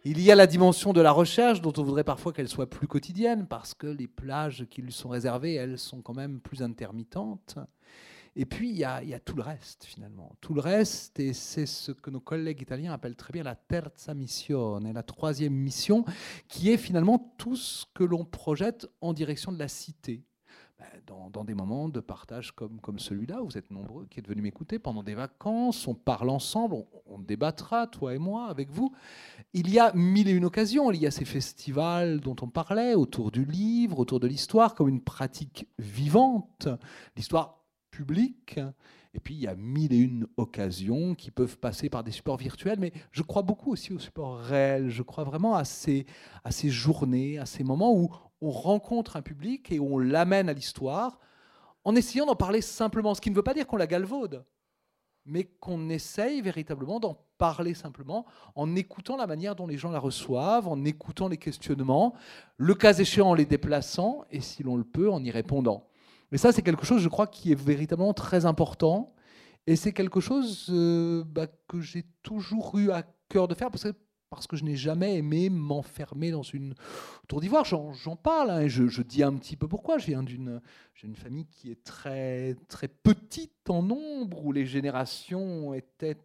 [0.05, 2.89] Il y a la dimension de la recherche, dont on voudrait parfois qu'elle soit plus
[2.89, 7.59] quotidienne, parce que les plages qui lui sont réservées, elles sont quand même plus intermittentes.
[8.35, 10.35] Et puis, il y, a, tout le reste, finalement.
[10.41, 14.15] Tout le reste, et c'est ce que nos collègues italiens appellent très bien la terza
[14.15, 16.05] missione, la troisième mission,
[16.49, 20.25] qui est finalement tout ce que l'on projette en direction de la cité.
[21.07, 24.79] Dans, des moments de partage comme, comme celui-là, vous êtes nombreux qui êtes venus m'écouter
[24.79, 28.93] pendant des vacances, on parle ensemble, on, débattra, toi et moi, avec vous.
[29.53, 32.95] Il y a mille et une occasions, il y a ces festivals dont on parlait,
[32.95, 36.69] autour du livre, autour de l'histoire, comme une pratique vivante,
[37.17, 38.59] l'histoire publique.
[39.15, 42.39] Et puis, il y a mille et une occasions qui peuvent passer par des supports
[42.39, 44.89] virtuels, mais je crois beaucoup aussi aux supports réels.
[44.89, 46.07] Je crois vraiment à ces,
[46.45, 48.11] à ces journées, à ces moments où
[48.43, 51.19] on rencontre un public et on l'amène à l'histoire
[51.85, 53.15] en essayant d'en parler simplement.
[53.15, 54.45] Ce qui ne veut pas dire qu'on la galvaude,
[55.25, 60.01] mais qu'on essaye véritablement d'en parler simplement en écoutant la manière dont les gens la
[60.01, 62.15] reçoivent, en écoutant les questionnements,
[62.57, 65.89] le cas échéant en les déplaçant et si l'on le peut en y répondant.
[66.33, 69.15] Mais ça, c'est quelque chose, je crois, qui est véritablement très important.
[69.67, 73.85] Et c'est quelque chose euh, bah, que j'ai toujours eu à cœur de faire, parce
[73.85, 73.95] que
[74.37, 76.75] parce que je n'ai jamais aimé m'enfermer dans une
[77.29, 77.65] tour d'ivoire.
[77.65, 79.99] J'en parle hein, et je, dis un petit peu pourquoi.
[79.99, 80.61] J'ai d'une
[81.03, 86.17] une famille qui est très, très petite en nombre, où les générations étaient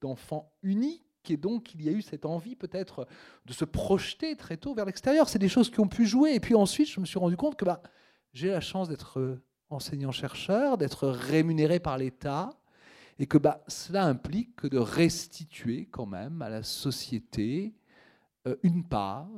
[0.00, 1.02] d'enfants uniques.
[1.30, 3.06] Et donc, il y a eu cette envie peut-être
[3.46, 5.28] de se projeter très tôt vers l'extérieur.
[5.28, 6.34] C'est des choses qui ont pu jouer.
[6.34, 7.82] Et puis ensuite, je me suis rendu compte que bah,
[8.32, 9.38] j'ai la chance d'être
[9.70, 12.50] enseignant-chercheur, d'être rémunéré par l'État,
[13.18, 17.74] et que bah, cela implique de restituer quand même à la société
[18.46, 19.28] euh, une part,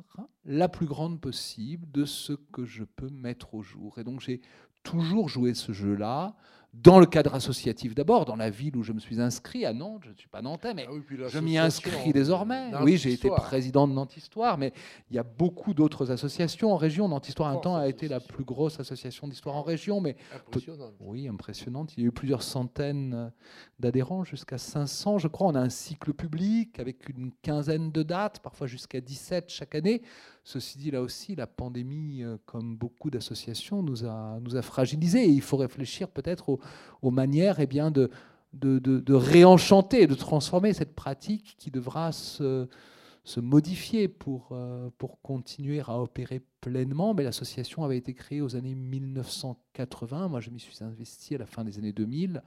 [0.44, 3.98] la plus grande possible, de ce que je peux mettre au jour.
[3.98, 4.42] Et donc j'ai
[4.82, 6.36] toujours joué ce jeu-là
[6.72, 10.02] dans le cadre associatif d'abord, dans la ville où je me suis inscrit, à Nantes,
[10.04, 12.70] je ne suis pas nantais, mais ah je m'y inscris désormais.
[12.82, 14.72] Oui, j'ai été président de Nantes Histoire, mais
[15.10, 17.08] il y a beaucoup d'autres associations en région.
[17.08, 20.00] Nantes Histoire, un temps, a été la plus grosse association d'histoire en région.
[20.00, 20.94] Mais impressionnante.
[21.00, 21.94] Oui, impressionnante.
[21.96, 23.32] Il y a eu plusieurs centaines
[23.80, 25.48] d'adhérents, jusqu'à 500, je crois.
[25.48, 30.02] On a un cycle public avec une quinzaine de dates, parfois jusqu'à 17 chaque année.
[30.42, 35.26] Ceci dit, là aussi, la pandémie, euh, comme beaucoup d'associations, nous a, fragilisés.
[35.26, 36.58] Il faut réfléchir peut-être
[37.02, 38.10] aux, manières eh bien, de,
[38.54, 42.66] de, de, réenchanter, de transformer cette pratique qui devra se,
[43.24, 47.14] se modifier pour, euh, pour continuer à opérer pleinement.
[47.14, 50.28] Mais l'association avait été créée aux années 1980.
[50.28, 52.42] Moi, je m'y suis investi à la fin des années 2000.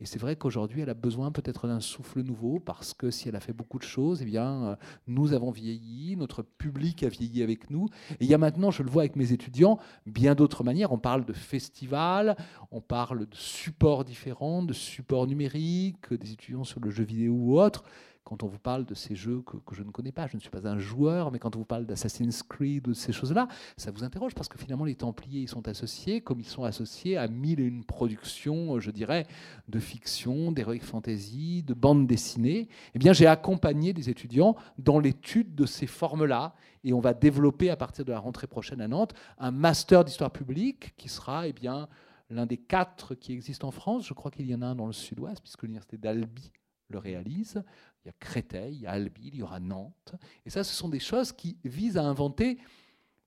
[0.00, 3.36] Et c'est vrai qu'aujourd'hui, elle a besoin peut-être d'un souffle nouveau parce que si elle
[3.36, 7.42] a fait beaucoup de choses, eh bien, euh, nous avons vieilli, notre public a vieilli
[7.42, 7.88] avec nous.
[8.20, 10.92] Et il y a maintenant, je le vois avec mes étudiants, bien d'autres manières.
[10.92, 12.36] On parle de festivals,
[12.70, 17.60] on parle de supports différents, de supports numériques, des étudiants sur le jeu vidéo ou
[17.60, 17.84] autre
[18.28, 20.50] quand on vous parle de ces jeux que, je ne connais pas, je ne suis
[20.50, 23.90] pas un joueur, mais quand on vous parle d'Assassin's Creed ou de ces choses-là, ça
[23.90, 27.26] vous interroge parce que finalement les Templiers ils sont associés comme ils sont associés à
[27.26, 29.26] mille et une productions, je dirais,
[29.68, 32.68] de fiction, d'heroic fantasy, de bande dessinée.
[32.94, 37.70] Eh bien, j'ai accompagné des étudiants dans l'étude de ces formes-là et on va développer
[37.70, 41.54] à partir de la rentrée prochaine à Nantes un master d'histoire publique qui sera, eh
[41.54, 41.88] bien,
[42.28, 44.06] l'un des quatre qui existent en France.
[44.06, 46.52] Je crois qu'il y en a un dans le sud-ouest, puisque l'université d'Albi
[46.88, 47.62] le réalise
[48.08, 50.14] il y a Créteil, il y a Albi, il y aura Nantes.
[50.46, 52.58] Et ça, ce sont des choses qui visent à inventer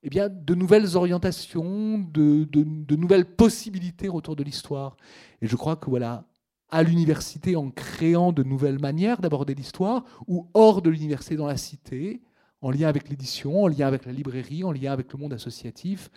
[0.03, 4.97] eh bien, de nouvelles orientations, de, de, nouvelles possibilités autour de l'histoire.
[5.41, 6.25] Et je crois que voilà,
[6.69, 11.57] à l'université, en créant de nouvelles manières d'aborder l'histoire, ou hors de l'université dans la
[11.57, 12.23] cité,
[12.61, 16.09] en lien avec l'édition, en lien avec la librairie, en lien avec le monde associatif,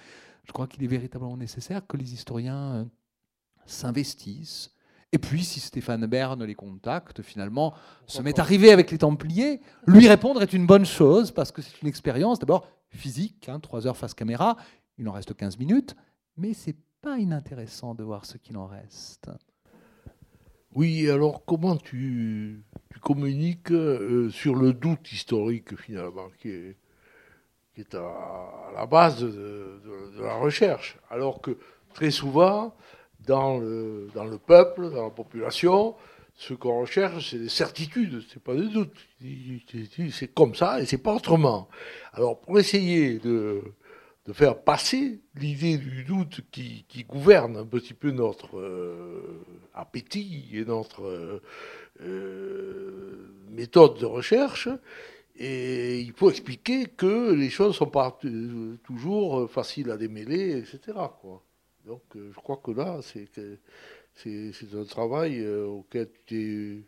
[0.44, 2.84] je crois qu'il est véritablement nécessaire que les historiens euh,
[3.66, 4.73] s'investissent,
[5.14, 7.72] et puis, si Stéphane Bern les contacte, finalement,
[8.08, 11.80] se met arrivé avec les Templiers, lui répondre est une bonne chose, parce que c'est
[11.82, 14.56] une expérience d'abord physique, hein, 3 heures face caméra,
[14.98, 15.94] il en reste 15 minutes,
[16.36, 19.30] mais c'est pas inintéressant de voir ce qu'il en reste.
[20.74, 22.64] Oui, alors comment tu,
[23.00, 26.76] communiques euh, sur le doute historique finalement qui est,
[27.72, 29.80] qui est à, la base de,
[30.18, 30.98] la recherche?
[31.08, 31.56] Alors que
[31.92, 32.74] très souvent,
[33.26, 35.94] dans le, dans le peuple, dans la population,
[36.36, 38.96] ce qu'on recherche, c'est des certitudes, c'est pas des doutes.
[40.10, 41.68] C'est comme ça et c'est pas autrement.
[42.12, 43.62] Alors, pour essayer de,
[44.26, 50.48] de faire passer l'idée du doute qui, qui, gouverne un petit peu notre euh, appétit
[50.52, 51.42] et notre euh,
[52.00, 54.68] euh, méthode de recherche,
[55.36, 58.18] et il faut expliquer que les choses sont pas
[58.84, 60.96] toujours faciles à démêler, etc.
[61.20, 61.42] Quoi.
[61.84, 63.28] Donc euh, je crois que là, c'est
[64.74, 66.86] un travail euh, auquel tu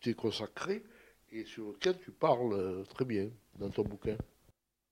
[0.00, 0.82] t'es consacré
[1.30, 4.16] et sur lequel tu parles euh, très bien dans ton bouquin.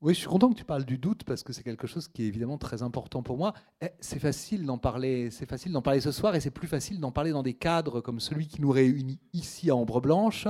[0.00, 2.24] Oui, je suis content que tu parles du doute parce que c'est quelque chose qui
[2.24, 3.54] est évidemment très important pour moi.
[3.80, 7.00] Eh, c'est facile d'en parler, c'est facile d'en parler ce soir et c'est plus facile
[7.00, 10.46] d'en parler dans des cadres comme celui qui nous réunit ici à Ambre Blanche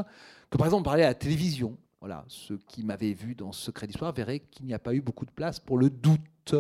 [0.51, 1.79] que par exemple parler à la télévision.
[2.05, 5.25] Voilà, ceux qui m'avaient vu dans Secret d'Histoire verraient qu'il n'y a pas eu beaucoup
[5.25, 6.55] de place pour le doute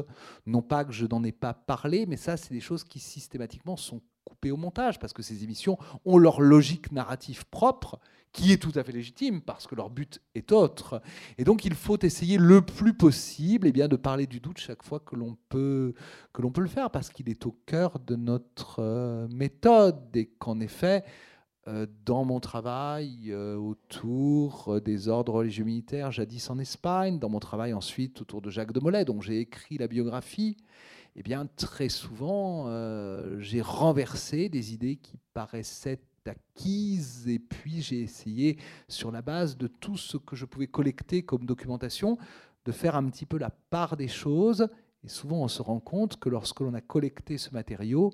[0.46, 3.76] non pas que je n'en ai pas parlé, mais ça, c'est des choses qui systématiquement
[3.76, 5.76] sont coupées au montage, parce que ces émissions
[6.06, 8.00] ont leur logique narrative propre,
[8.32, 11.02] qui est tout à fait légitime, parce que leur but est autre.
[11.36, 14.82] Et donc, il faut essayer le plus possible eh bien, de parler du doute chaque
[14.82, 15.92] fois que l'on peut,
[16.32, 20.24] que l'on peut le faire, parce qu'il est au cœur de notre euh, méthode, et
[20.38, 21.04] qu'en effet,
[22.04, 27.40] dans mon travail euh, autour euh, des ordres religieux militaires jadis en Espagne, dans mon
[27.40, 30.56] travail ensuite autour de Jacques de Molay, dont j'ai écrit la biographie,
[31.16, 32.68] eh bien très souvent
[33.38, 39.66] j'ai renversé des idées qui paraissaient acquises et puis j'ai essayé sur la base de
[39.66, 42.18] tout ce que je pouvais collecter comme documentation
[42.64, 44.68] de faire un petit peu la part des choses.
[45.04, 48.10] Et souvent on se rend compte que lorsque l'on a collecté ce matériau,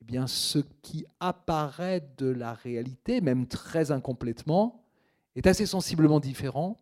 [0.00, 4.82] eh bien, ce qui apparaît de la réalité, même très incomplètement,
[5.36, 6.76] est assez sensiblement différent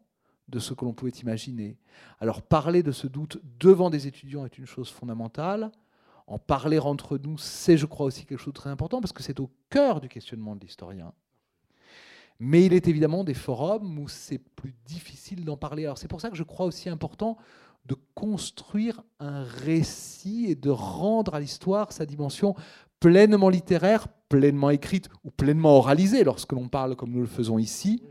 [0.48, 1.76] de ce que l'on pouvait imaginer.
[2.20, 5.70] Alors parler de ce doute devant des étudiants est une chose fondamentale.
[6.26, 9.22] En parler entre nous, c'est, je crois, aussi quelque chose de très important, parce que
[9.22, 11.12] c'est au cœur du questionnement de l'historien.
[12.38, 15.84] Mais il est évidemment des forums où c'est plus difficile d'en parler.
[15.84, 17.36] Alors c'est pour ça que je crois aussi important
[17.86, 22.54] de construire un récit et de rendre à l'histoire sa dimension
[23.00, 28.02] pleinement littéraire, pleinement écrite ou pleinement oralisée lorsque l'on parle comme nous le faisons ici,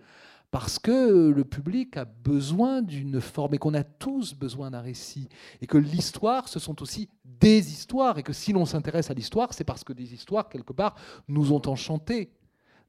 [0.49, 5.27] parce que le public a besoin d'une forme et qu'on a tous besoin d'un récit.
[5.61, 8.17] Et que l'histoire, ce sont aussi des histoires.
[8.17, 10.95] Et que si l'on s'intéresse à l'histoire, c'est parce que des histoires, quelque part,
[11.27, 12.31] nous ont enchantés.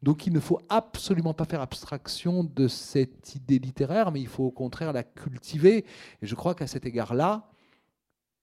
[0.02, 4.44] Donc il ne faut absolument pas faire abstraction de cette idée littéraire, mais il faut
[4.44, 5.84] au contraire la cultiver.
[6.22, 7.50] Et je crois qu'à cet égard-là,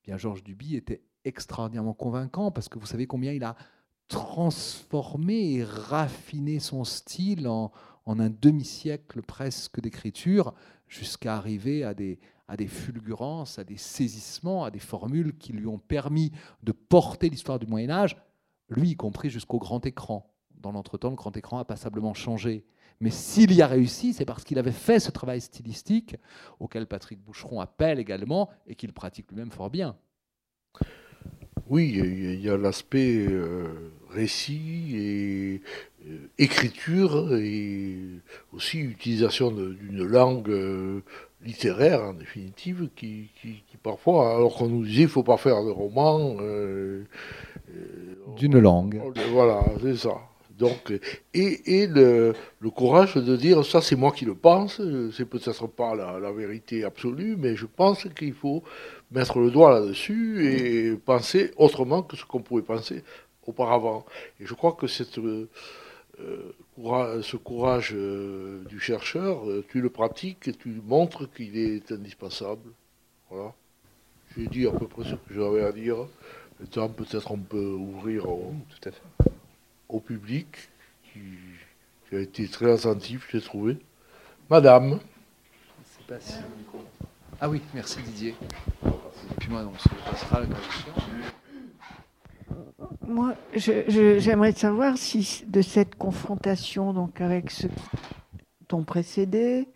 [0.03, 3.55] bien Georges Duby était extraordinairement convaincant parce que vous savez combien il a
[4.07, 7.71] transformé et raffiné son style en,
[8.05, 10.53] en un demi-siècle presque d'écriture
[10.87, 15.65] jusqu'à arriver à des, à des fulgurances, à des saisissements, à des formules qui lui
[15.65, 16.31] ont permis
[16.63, 18.15] de porter l'histoire du Moyen Âge,
[18.69, 20.31] lui y compris jusqu'au grand écran.
[20.51, 22.65] Dans l'entretemps, le grand écran a passablement changé.
[22.99, 26.15] Mais s'il y a réussi, c'est parce qu'il avait fait ce travail stylistique
[26.59, 29.97] auquel Patrick Boucheron appelle également et qu'il pratique lui-même fort bien.
[31.69, 33.65] Oui, il y a l'aspect euh,
[34.11, 35.61] récit et
[36.07, 37.97] euh, écriture et
[38.53, 41.01] aussi utilisation d'une langue euh,
[41.43, 43.29] littéraire en définitive qui,
[43.81, 46.35] parfois, alors qu'on nous disait il ne faut pas faire de roman.
[48.37, 49.01] d'une langue.
[49.31, 50.17] Voilà, c'est ça.
[50.57, 50.93] Donc,
[51.33, 52.33] et, le,
[52.73, 54.81] courage de dire ça c'est moi qui le pense,
[55.15, 58.63] c'est peut-être pas la, vérité absolue, mais je pense qu'il faut
[59.11, 63.03] mettre le doigt là-dessus et penser autrement que ce qu'on pouvait penser
[63.45, 64.05] auparavant.
[64.39, 65.47] Et je crois que cette, euh,
[66.19, 72.69] euh, ce courage euh, du chercheur, tu le pratiques et tu montres qu'il est indispensable.
[73.29, 73.53] Voilà.
[74.35, 75.97] J'ai dit à peu près ce que j'avais à dire.
[76.59, 79.31] Maintenant, peut-être on peut ouvrir au, Tout à fait.
[79.89, 80.47] au public
[81.11, 81.21] qui,
[82.15, 83.77] a été très attentif, j'ai trouvé.
[84.49, 84.99] Madame.
[87.45, 88.33] Ah oui, merci Didier.
[88.83, 90.91] Et puis moi, on se passera la question.
[93.07, 97.67] Moi, j'aimerais savoir si de cette confrontation donc avec qui
[98.67, 99.67] t'ont précédé,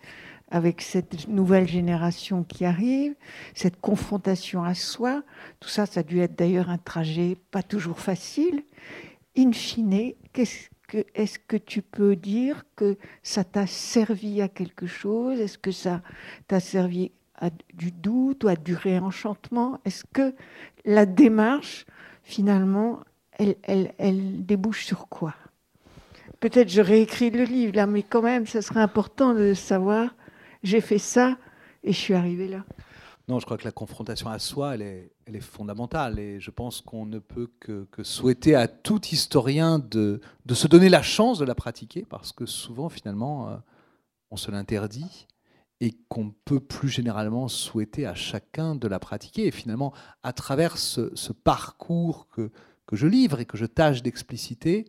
[0.50, 3.14] avec cette nouvelle génération qui arrive,
[3.54, 5.22] cette confrontation à soi,
[5.60, 8.64] tout ça, ça a dû être d'ailleurs un trajet pas toujours facile.
[9.38, 14.88] In fine, est-ce que, est que tu peux dire que ça t'a servi à quelque
[14.88, 15.40] chose?
[15.40, 16.02] Est-ce que ça
[16.48, 19.80] t'a servi à du doute ou à du réenchantement?
[19.86, 20.36] Est-ce que
[20.86, 21.86] la démarche,
[22.24, 23.00] finalement,
[23.38, 25.34] elle, débouche sur quoi?
[26.40, 30.16] Peut-être je réécris le livre là, mais quand même, ça serait important de savoir,
[30.64, 31.38] j'ai fait ça
[31.84, 32.64] et je suis arrivé là.
[33.28, 36.18] Non, je crois que la confrontation à soi, elle est, fondamentale.
[36.18, 40.90] Et je pense qu'on ne peut que, souhaiter à tout historien de, de, se donner
[40.90, 43.58] la chance de la pratiquer, parce que souvent, finalement, euh,
[44.32, 45.28] on se l'interdit
[45.82, 49.48] et qu'on peut plus généralement souhaiter à chacun de la pratiquer.
[49.48, 52.52] Et finalement, à travers ce, parcours que,
[52.86, 54.86] que je livre et que je tâche d'expliciter,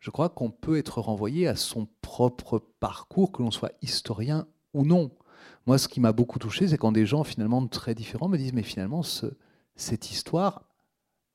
[0.00, 4.84] je crois qu'on peut être renvoyé à son propre parcours, que l'on soit historien ou
[4.84, 5.10] non.
[5.66, 8.52] Moi, ce qui m'a beaucoup touché, c'est quand des gens finalement très différents me disent,
[8.52, 9.26] mais finalement, ce,
[9.74, 10.68] cette histoire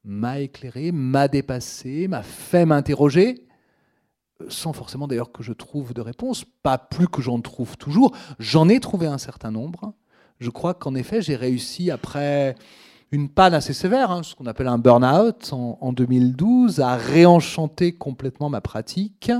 [0.04, 3.46] m'a éclairé, m'a dépassé, m'a fait m'interroger,
[4.50, 8.16] sans forcément d'ailleurs que je trouve de réponse, pas plus que j'en trouve toujours.
[8.39, 9.94] J'en ai trouvé un certain nombre.
[10.39, 12.56] Je crois qu'en effet, j'ai réussi après
[13.12, 18.50] une panne assez sévère, hein, ce qu'on appelle un burn-out en, 2012, a réenchanté complètement
[18.50, 19.32] ma pratique.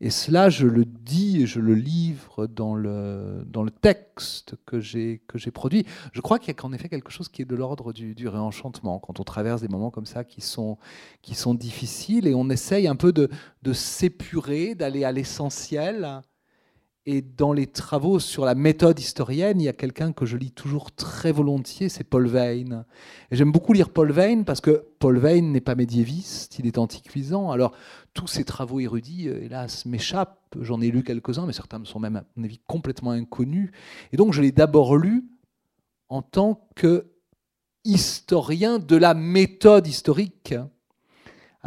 [0.00, 4.80] Et cela, je le dis et je le livre dans le, dans le texte que
[4.80, 5.20] j'ai,
[5.52, 5.84] produit.
[6.12, 8.28] Je crois qu'il y a qu'en effet quelque chose qui est de l'ordre du, du,
[8.28, 10.78] réenchantement, quand on traverse des moments comme ça qui sont,
[11.20, 13.28] qui sont difficiles et on essaye un peu de,
[13.62, 16.22] de s'épurer, d'aller à l'essentiel
[17.10, 20.50] et dans les travaux sur la méthode historienne, il y a quelqu'un que je lis
[20.50, 22.28] toujours très volontiers, c'est Paul.
[22.36, 22.66] Et
[23.30, 27.50] j'aime beaucoup lire Paul Veyne parce que Paul Veyne n'est pas médiéviste, il est antiquisant.
[27.50, 27.72] Alors
[28.12, 30.54] tous ses travaux érudits, euh, hélas, m'échappent.
[30.60, 33.70] J'en ai lu quelques-uns, mais certains me sont même, à mon avis, complètement inconnus.
[34.12, 35.24] Et donc je l'ai d'abord lu
[36.10, 37.06] en tant que
[37.84, 40.52] historien de la méthode historique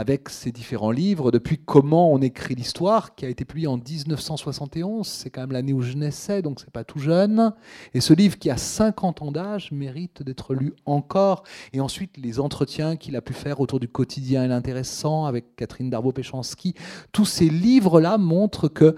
[0.02, 5.08] avec ses différents livres, depuis Comment on écrit l'histoire, qui a été publié en 1971,
[5.08, 7.54] c'est quand même l'année où je naissais, donc c'est pas tout jeune.
[7.94, 11.44] Et ce livre qui a 50 ans d'âge mérite d'être lu encore.
[11.72, 15.92] Et ensuite, les entretiens qu'il a pu faire autour du quotidien et l'intéressant avec Catherine
[15.92, 16.74] Darbo-Péchanski.
[17.12, 18.96] Tous ces livres-là montrent que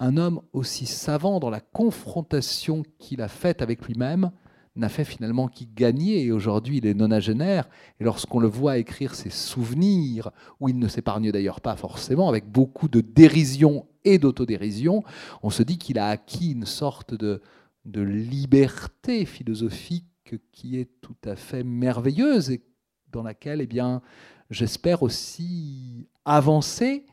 [0.00, 4.32] un homme aussi savant dans la confrontation qu'il a faite avec lui-même
[4.76, 6.22] n'a fait finalement qu'y gagner.
[6.22, 7.68] Et aujourd'hui, il est nonagénaire.
[7.98, 12.50] Et lorsqu'on le voit écrire ses souvenirs, où il ne s'épargne d'ailleurs pas forcément, avec
[12.50, 15.02] beaucoup de dérision et d'autodérision,
[15.42, 17.42] on se dit qu'il a acquis une sorte de,
[17.84, 20.06] de liberté philosophique
[20.52, 22.62] qui est tout à fait merveilleuse et
[23.10, 24.00] dans laquelle, eh bien,
[24.48, 27.04] j'espère aussi avancer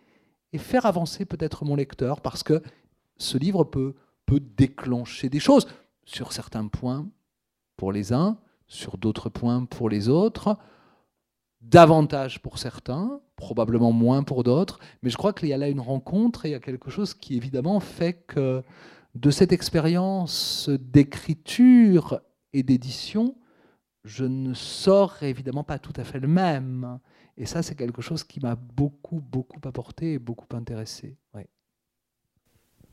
[0.53, 2.61] et faire avancer peut-être mon lecteur, parce que
[3.17, 3.95] ce livre peut
[4.27, 5.67] peut déclencher des choses
[6.05, 7.07] sur certains points
[7.77, 10.57] pour les uns, sur d'autres points pour les autres,
[11.61, 15.79] davantage pour certains, probablement moins pour d'autres, mais je crois qu'il y a là une
[15.79, 18.63] rencontre et il y a quelque chose qui évidemment fait que
[19.15, 22.21] de cette expérience d'écriture
[22.53, 23.35] et d'édition,
[24.03, 26.99] je ne sors évidemment pas tout à fait le même.
[27.35, 31.17] Et ça, c'est quelque chose qui m'a beaucoup, beaucoup apporté et beaucoup intéressé.
[31.33, 31.47] Ouais.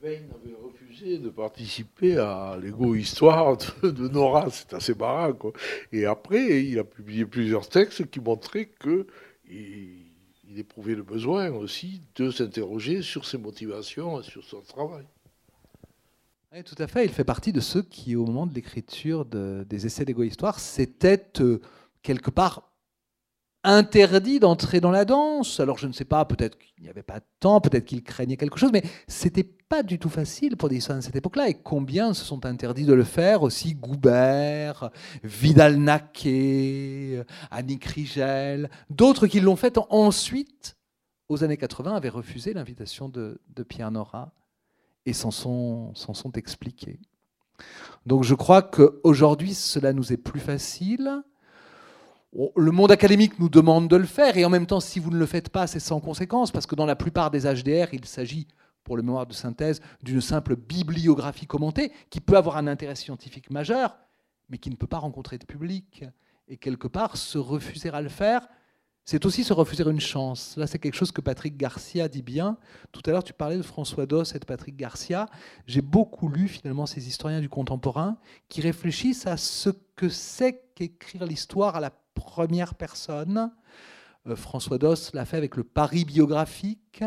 [0.04, 5.32] Avait refusé de participer à l'égo-histoire de, Nora, c'est assez marrant.
[5.32, 5.52] Quoi.
[5.92, 9.06] Et après, il a publié plusieurs textes qui montraient qu'il
[9.48, 15.06] il éprouvait le besoin aussi de s'interroger sur ses motivations et sur son travail.
[16.52, 17.06] Oui, tout à fait.
[17.06, 21.62] Il fait partie de ceux qui, au moment de l'écriture des essais d'égo-histoire, s'étaient euh,
[22.02, 22.73] quelque part
[23.64, 25.58] interdit d'entrer dans la danse.
[25.58, 28.36] Alors je ne sais pas, peut-être qu'il n'y avait pas de temps, peut-être qu'il craignait
[28.36, 31.48] quelque chose, mais c'était pas du tout facile pour des de cette époque-là.
[31.48, 33.74] Et combien se sont interdits de le faire aussi?
[33.74, 34.90] Goubert,
[35.24, 40.76] Vidal-Naquet, Annick Rigel, d'autres qui l'ont fait ensuite,
[41.28, 44.32] aux années 80, avaient refusé l'invitation de, Pierre Nora
[45.06, 47.00] et s'en sont, sont expliqués.
[48.04, 51.22] Donc je crois qu'aujourd'hui, cela nous est plus facile
[52.56, 55.18] le monde académique nous demande de le faire, et en même temps, si vous ne
[55.18, 58.48] le faites pas, c'est sans conséquence, parce que dans la plupart des HDR, il s'agit,
[58.82, 63.50] pour le mémoire de synthèse, d'une simple bibliographie commentée, qui peut avoir un intérêt scientifique
[63.50, 63.96] majeur,
[64.48, 66.04] mais qui ne peut pas rencontrer de public.
[66.48, 68.46] Et quelque part, se refuser à le faire,
[69.06, 70.56] c'est aussi se refuser une chance.
[70.56, 72.56] Là, c'est quelque chose que Patrick Garcia dit bien.
[72.90, 75.28] Tout à l'heure, tu parlais de François Doss et de Patrick Garcia.
[75.66, 78.16] J'ai beaucoup lu finalement ces historiens du contemporain
[78.48, 83.52] qui réfléchissent à ce que c'est qu'écrire l'histoire à la première personne.
[84.26, 87.04] Euh, François Doss l'a fait avec le Paris biographique,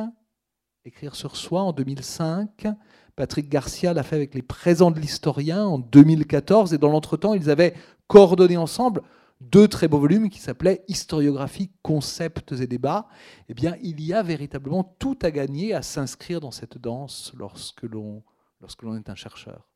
[0.85, 2.67] écrire sur soi en 2005.
[3.15, 6.73] Patrick Garcia l'a fait avec les présents de l'historien en 2014.
[6.73, 7.73] Et dans l'entretemps, ils avaient
[8.07, 9.01] coordonné ensemble
[9.41, 13.07] deux très beaux volumes qui s'appelaient Historiographie, concepts et débats.
[13.49, 17.83] Eh bien, il y a véritablement tout à gagner à s'inscrire dans cette danse lorsque
[17.83, 18.23] l'on
[18.61, 19.66] lorsque l'on est un chercheur.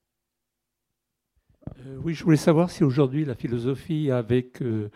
[1.70, 4.89] Euh, oui, je voulais savoir si aujourd'hui la philosophie avait, euh,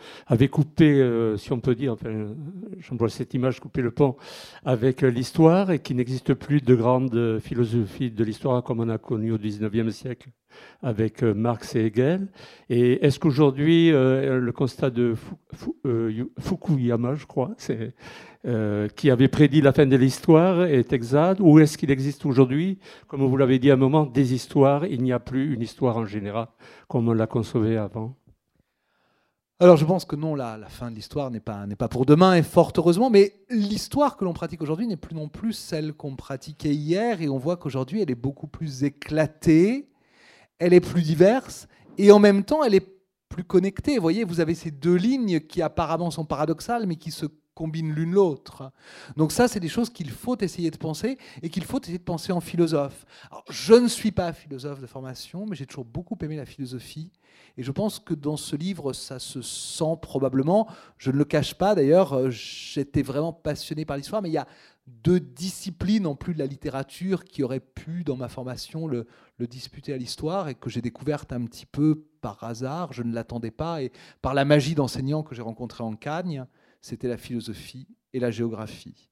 [0.51, 2.33] coupé, euh, si on peut dire, enfin,
[2.79, 4.15] j'emploie cette image, coupé le pont
[4.63, 9.31] avec l'histoire et qu'il n'existe plus de grande philosophie de l'histoire comme on a connu
[9.31, 10.29] au XIXe siècle
[10.81, 12.29] avec Marx et Hegel.
[12.69, 15.15] Et est-ce qu'aujourd'hui, le constat de
[16.39, 17.93] Fukuyama, je crois, c'est
[18.47, 22.77] euh, qui avait prédit la fin de l'histoire est exact Ou est-ce qu'il existe aujourd'hui,
[23.07, 25.97] comme vous l'avez dit à un moment, des histoires Il n'y a plus une histoire
[25.97, 26.47] en général
[26.87, 28.15] comme on la concevait avant
[29.61, 32.43] alors je pense que non, la, fin de l'histoire n'est pas, pas pour demain, et
[32.43, 36.75] fort heureusement, mais l'histoire que l'on pratique aujourd'hui n'est plus non plus celle qu'on pratiquait
[36.75, 39.87] hier, et on voit qu'aujourd'hui elle est beaucoup plus éclatée,
[40.59, 42.85] elle est plus diverse, et en même temps elle est
[43.29, 43.95] plus connectée.
[43.95, 47.25] Vous voyez, vous avez ces deux lignes qui apparemment sont paradoxales, mais qui se
[47.55, 48.71] combinent l'une l'autre.
[49.17, 52.03] Donc ça, c'est des choses qu'il faut essayer de penser et qu'il faut essayer de
[52.03, 53.05] penser en philosophe.
[53.49, 57.11] je ne suis pas philosophe de formation, mais j'ai toujours beaucoup aimé la philosophie.
[57.57, 60.67] Et je pense que dans ce livre, ça se sent probablement.
[60.97, 64.37] Je ne le cache pas, d'ailleurs, euh, j'étais vraiment passionné par l'histoire, mais il y
[64.37, 64.47] a
[64.87, 69.07] deux disciplines en plus de la littérature qui auraient pu, dans ma formation, le,
[69.39, 72.93] disputer à l'histoire et que j'ai découverte un petit peu par hasard.
[72.93, 73.91] Je ne l'attendais pas et
[74.21, 76.45] par la magie d'enseignants que j'ai rencontrés en Cagne
[76.85, 79.09] c'était la philosophie et la géographie.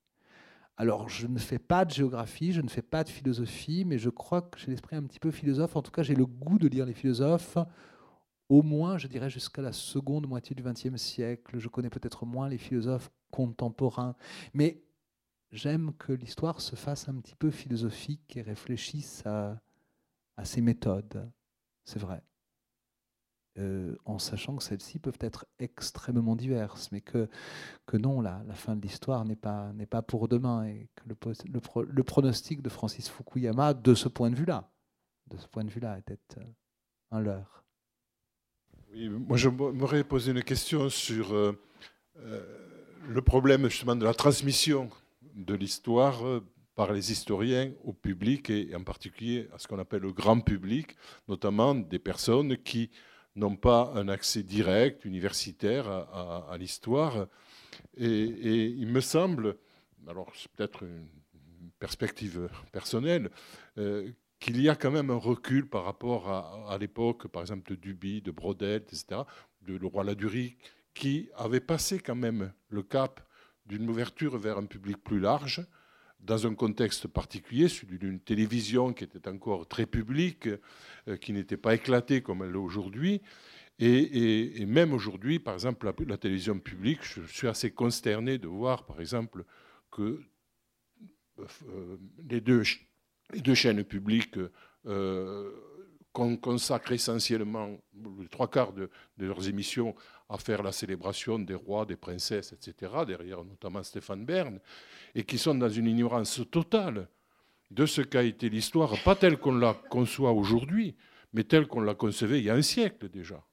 [0.78, 4.12] Alors, je ne fais pas de géographie, je ne fais pas de philosophie, mais je
[4.12, 5.76] crois que j'ai l'esprit un petit peu philosophe.
[5.76, 7.58] En tout cas, j'ai le goût de lire les philosophes,
[8.48, 11.58] au moins, je dirais, jusqu'à la seconde moitié du XXe siècle.
[11.58, 14.16] Je connais peut-être moins les philosophes contemporains,
[14.54, 14.84] mais
[15.52, 19.60] j'aime que l'histoire se fasse un petit peu philosophique et réfléchisse à,
[20.38, 21.28] à ses méthodes.
[21.86, 22.22] C'est vrai.
[23.60, 27.30] Euh, en sachant que celles-ci peuvent être extrêmement diverses, mais que,
[27.86, 32.04] que non, la, fin de l'histoire n'est pas, pas pour demain, et que le, le,
[32.04, 34.72] pronostic de Francis Fukuyama, de ce point de vue-là,
[35.28, 36.45] de ce point de vue-là, était euh,
[37.12, 37.64] un leurre.
[38.91, 41.54] Oui, moi, je m'aurais posé une question sur euh,
[43.08, 44.89] le problème justement de la transmission
[45.36, 46.41] de l'histoire
[46.74, 50.95] par les historiens au public et en particulier à ce qu'on appelle le grand public,
[51.28, 52.89] notamment des personnes qui
[53.36, 57.28] n'ont pas un accès direct, universitaire, à, l'histoire.
[57.98, 59.58] Et, il me semble,
[60.08, 61.08] alors c'est peut-être une
[61.80, 63.30] perspective personnelle,
[63.78, 67.76] euh, qu'il y a quand même un recul par rapport à, l'époque, par exemple, de
[67.76, 69.22] Duby, de Brodel, etc.,
[69.62, 70.58] de le roi Ladurie,
[70.94, 73.22] qui avait passé quand même le cap
[73.66, 75.66] d'une ouverture vers un public plus large,
[76.24, 80.48] dans un contexte particulier, celui d'une télévision qui était encore très publique,
[81.22, 83.22] qui n'était pas éclatée comme elle l'est aujourd'hui.
[83.80, 89.02] Et, même aujourd'hui, par exemple, la, télévision publique, je suis assez consterné de voir, par
[89.02, 89.44] exemple,
[89.92, 90.22] que
[92.30, 92.64] les, deux,
[93.34, 94.40] les, deux, chaînes publiques
[96.14, 97.78] consacrent essentiellement
[98.20, 99.95] les trois quarts de, leurs émissions
[100.30, 104.59] à faire la célébration des rois, des princesses, etc., derrière notamment Stéphane Bern,
[105.16, 107.07] et qui sont dans une ignorance totale
[107.72, 110.95] de ce qu'a été l'histoire, pas telle qu'on la conçoit aujourd'hui,
[111.34, 113.43] mais telle qu'on la concevait il y a un siècle déjà.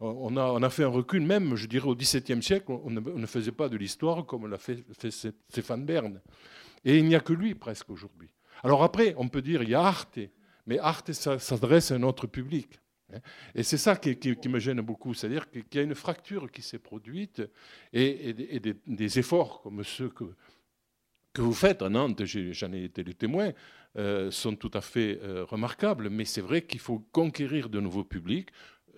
[0.00, 3.26] On, a, on, a, fait un recul, même, je dirais, au XVIIe siècle, on ne,
[3.26, 5.10] faisait pas de l'histoire comme l'a fait, fait,
[5.48, 6.20] Stéphane Bern.
[6.84, 8.28] Et il n'y a que lui presque aujourd'hui.
[8.62, 10.18] Alors après, on peut dire, il y a Arte,
[10.66, 12.80] mais Arte s'adresse à un autre public.
[13.12, 13.18] Hein.
[13.54, 16.78] Et c'est ça qui, me gêne beaucoup, c'est-à-dire qu'il y a une fracture qui s'est
[16.78, 17.42] produite
[17.92, 18.32] et,
[18.86, 20.24] des, efforts comme ceux que,
[21.32, 23.52] que vous faites à Nantes, j'en ai été le témoin,
[23.98, 28.04] euh, sont tout à fait euh, remarquables, mais c'est vrai qu'il faut conquérir de nouveaux
[28.04, 28.48] publics,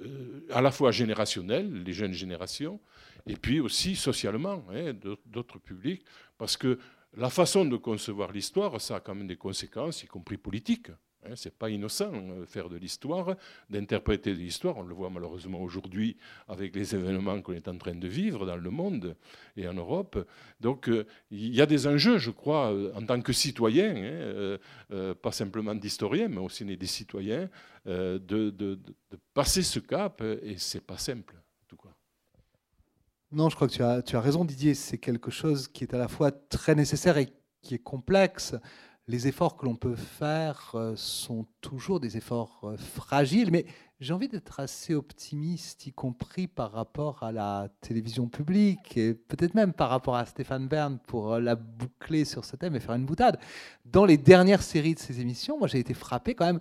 [0.03, 2.81] euh, à la fois générationnels, les jeunes générations,
[3.27, 4.93] et puis aussi socialement, hein,
[5.27, 6.05] d'autres publics,
[6.39, 6.79] parce que
[7.17, 10.91] la façon de concevoir l'histoire, ça a quand même des conséquences, y compris politiques.
[11.27, 13.37] Hein, Ce n'est pas innocent euh, faire de l'histoire,
[13.70, 14.77] d'interpréter de l'histoire.
[14.77, 16.16] On le voit malheureusement aujourd'hui
[16.49, 19.16] avec les événements qu'on est en train de vivre dans le monde
[19.57, 20.27] et en Europe.
[20.61, 23.95] Donc euh, il y a des enjeux, je crois, euh, en tant que citoyen,
[24.91, 27.49] hein, pas simplement d'historien, mais aussi des citoyens,
[27.87, 28.79] de,
[29.33, 30.22] passer ce cap.
[30.43, 31.35] Et c'est pas simple.
[33.33, 34.75] Non, je crois que tu as, tu as raison, Didier.
[34.75, 37.29] C'est quelque chose qui est à la fois très nécessaire et
[37.62, 38.55] qui est complexe
[39.07, 43.67] les efforts que l'on peut faire euh, sont toujours des efforts euh, fragiles, mais
[44.01, 49.55] j'ai envie d'être assez optimiste, y compris par rapport à la télévision publique, et peut-être
[49.55, 52.95] même par rapport à Stéphane Bern, pour euh, la boucler sur ce thème et faire
[52.95, 53.39] une boutade.
[53.85, 56.61] Dans les dernières séries de ces émissions, moi j'ai été frappé quand même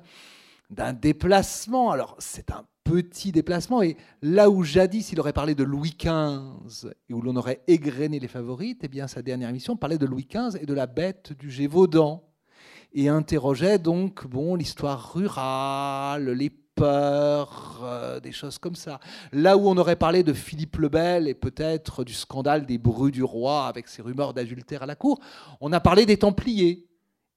[0.70, 1.92] d'un déplacement.
[1.92, 3.82] Alors c'est un petit déplacement.
[3.82, 8.20] Et là où jadis il aurait parlé de Louis XV et où l'on aurait égrené
[8.20, 11.32] les favorites, eh bien sa dernière émission parlait de Louis XV et de la bête
[11.32, 12.33] du Gévaudan
[12.94, 19.00] et interrogeait donc bon l'histoire rurale, les peurs, euh, des choses comme ça.
[19.32, 23.12] Là où on aurait parlé de Philippe le Bel et peut-être du scandale des brus
[23.12, 25.20] du roi avec ses rumeurs d'adultère à la cour,
[25.62, 26.88] on a parlé des Templiers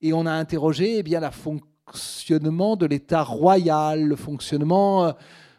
[0.01, 5.13] et on a interrogé eh bien le fonctionnement de l'État royal, le fonctionnement euh,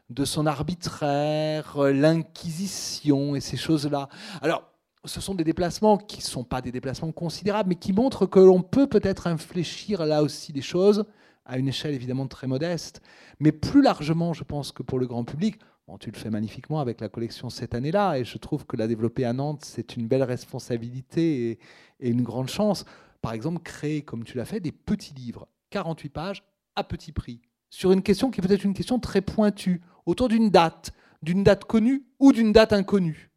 [0.09, 4.09] de son arbitraire, euh, l'Inquisition et ces choses-là.
[4.41, 4.63] Alors
[5.07, 8.39] ce sont des déplacements qui ne sont pas des déplacements considérables, mais qui montrent que
[8.39, 11.05] l'on peut peut-être infléchir là aussi des choses,
[11.45, 13.01] à une échelle évidemment très modeste,
[13.39, 16.81] mais plus largement, je pense que pour le grand public, bon, tu le fais magnifiquement
[16.81, 20.07] avec la collection cette année-là, et je trouve que la développer à Nantes, c'est une
[20.07, 21.59] belle responsabilité et,
[22.01, 22.85] et une grande chance.
[23.21, 26.43] Par exemple, créer, comme tu l'as fait, des petits livres, 48 pages,
[26.75, 30.49] à petit prix, sur une question qui est peut-être une question très pointue, autour d'une
[30.49, 30.91] date,
[31.21, 33.31] d'une date connue ou d'une date inconnue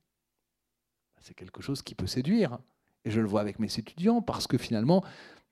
[1.21, 2.59] c'est quelque chose qui peut séduire.
[3.05, 5.03] Et je le vois avec mes étudiants parce que finalement,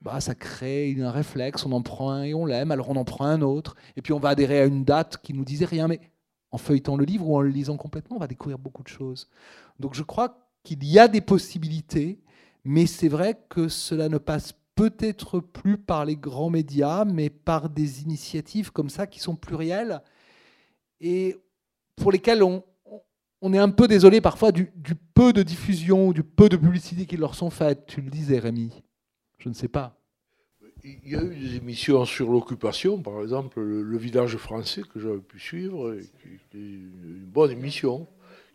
[0.01, 3.05] bah, ça crée un réflexe, on en prend un et on l'aime, alors on en
[3.05, 5.89] prend un autre, et puis on va adhérer à une date qui nous disait rien,
[5.89, 6.01] mais
[6.51, 9.29] en feuilletant le livre ou en le lisant complètement, on va découvrir beaucoup de choses.
[9.81, 12.21] Donc je crois qu'il y a des possibilités,
[12.65, 17.69] mais c'est vrai que cela ne passe peut-être plus par les grands médias, mais par
[17.69, 20.01] des initiatives comme ça qui sont plurielles
[21.01, 21.37] et
[21.97, 22.63] pour lesquelles on,
[23.41, 24.71] on est un peu désolé parfois du,
[25.15, 27.87] peu de diffusion, du peu de publicité qui leur sont faites.
[27.87, 28.83] Tu le disais, Rémi.
[29.39, 29.95] Je ne sais pas.
[30.85, 35.19] Il y a eu des émissions sur l'occupation, par exemple, le, village français que j'avais
[35.19, 35.97] pu suivre,
[36.51, 38.07] qui, est une bonne émission,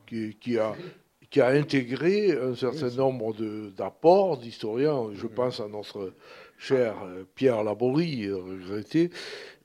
[0.08, 0.74] qui, a,
[1.30, 3.36] qui a intégré un certain nombre
[3.76, 5.10] d'apports d'historiens.
[5.14, 6.14] Je pense à notre
[6.58, 6.96] cher
[7.36, 9.12] Pierre Laborie, regretté,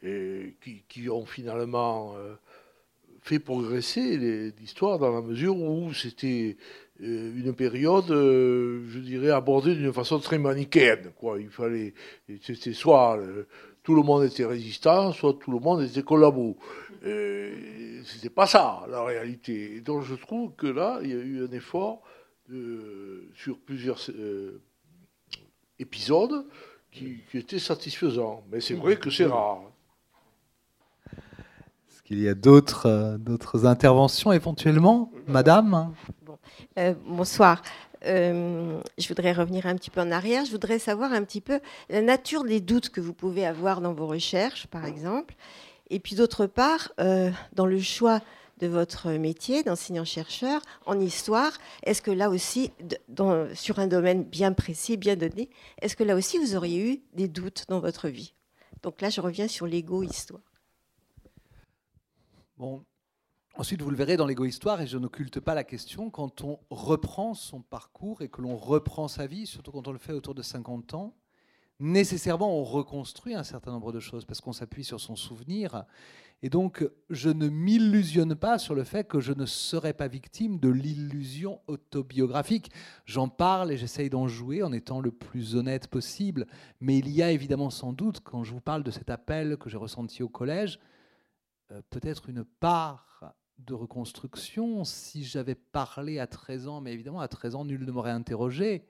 [0.02, 0.56] et
[0.88, 2.34] qui, ont finalement euh,
[3.29, 6.57] fait progresser l'histoire dans la mesure où c'était
[7.03, 11.12] euh, une période, euh, je dirais, abordée d'une façon très manichéenne.
[11.14, 11.39] Quoi.
[11.39, 11.93] Il fallait,
[12.41, 13.45] c'était soit euh,
[13.83, 16.57] tout le monde était résistant, soit tout le monde était collabo.
[17.03, 19.76] c'était pas ça la réalité.
[19.76, 22.03] Et donc je trouve que là, il y a eu un effort
[23.35, 24.01] sur plusieurs
[25.79, 26.47] épisodes
[26.91, 28.43] qui, qui était satisfaisant.
[28.51, 29.67] Mais c'est vrai que c'est rare.
[32.11, 35.92] Il y a d'autres euh, interventions éventuellement, Madame?
[36.78, 37.61] Euh, Bonsoir.
[38.06, 40.46] Euh, je voudrais revenir un petit peu en arrière.
[40.46, 43.92] Je voudrais savoir un petit peu la nature des doutes que vous pouvez avoir dans
[43.92, 45.34] vos recherches, par exemple.
[45.90, 48.20] Et puis d'autre part, dans le choix
[48.61, 51.52] de votre métier d'enseignant-chercheur en histoire,
[51.82, 52.70] est-ce que là aussi,
[53.54, 55.50] sur un domaine bien précis, bien donné,
[55.82, 58.34] est-ce que là aussi vous auriez eu des doutes dans votre vie?
[58.82, 60.47] Donc là, je reviens sur l'ego-histoire.
[62.59, 62.84] Bon,
[63.54, 67.34] Ensuite, vous le verrez dans l'égo-histoire, et je n'occulte pas la question, quand on reprend
[67.34, 70.42] son parcours et que l'on reprend sa vie, surtout quand on le fait autour de
[70.42, 71.14] 50 ans,
[71.78, 75.84] nécessairement on reconstruit un certain nombre de choses parce qu'on s'appuie sur son souvenir.
[76.42, 80.59] Et donc, je ne m'illusionne pas sur le fait que je ne serai pas victime
[80.59, 82.72] de l'illusion autobiographique.
[83.06, 86.46] J'en parle et j'essaye d'en jouer en étant le plus honnête possible.
[86.80, 89.70] Mais il y a évidemment sans doute, quand je vous parle de cet appel que
[89.70, 90.80] j'ai ressenti au collège,
[91.70, 94.84] euh, peut-être une part de reconstruction.
[94.84, 98.86] Si j'avais parlé à 13 ans, mais évidemment à 13 ans, nul ne m'aurait interrogé.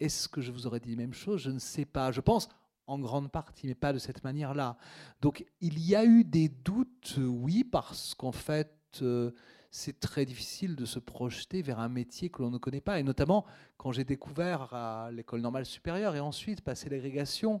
[0.00, 1.40] Est-ce que je vous aurais dit la même chose?
[1.40, 2.12] Je ne sais pas.
[2.12, 2.48] Je pense
[2.86, 4.76] en grande partie, mais pas de cette manière-là.
[5.20, 8.72] Donc il y a eu des doutes, oui, parce qu'en fait,
[9.02, 9.32] euh,
[9.70, 12.98] c'est très difficile de se projeter vers un métier que l'on ne connaît pas.
[12.98, 13.44] Et notamment
[13.76, 17.60] quand j'ai découvert à l'école normale supérieure et ensuite passé l'agrégation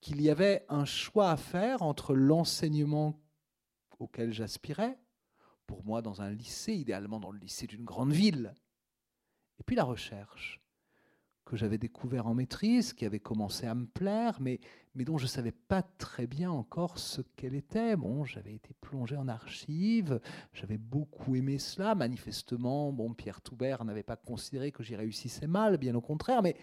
[0.00, 3.23] qu'il y avait un choix à faire entre l'enseignement
[3.98, 4.98] auquel j'aspirais,
[5.66, 8.54] pour moi dans un lycée, idéalement dans le lycée d'une grande ville,
[9.58, 10.60] et puis la recherche
[11.44, 14.60] que j'avais découvert en maîtrise, qui avait commencé à me plaire, mais,
[14.94, 17.96] mais dont je ne savais pas très bien encore ce qu'elle était.
[17.96, 20.20] Bon, j'avais été plongé en archives,
[20.54, 21.94] j'avais beaucoup aimé cela.
[21.94, 26.56] Manifestement, bon, Pierre Toubert n'avait pas considéré que j'y réussissais mal, bien au contraire, mais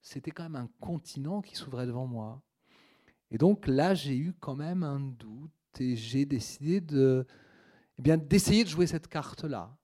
[0.00, 2.40] c'était quand même un continent qui s'ouvrait devant moi.
[3.32, 7.26] Et donc là, j'ai eu quand même un doute et j'ai décidé de,
[7.98, 9.76] eh bien, d'essayer de jouer cette carte-là.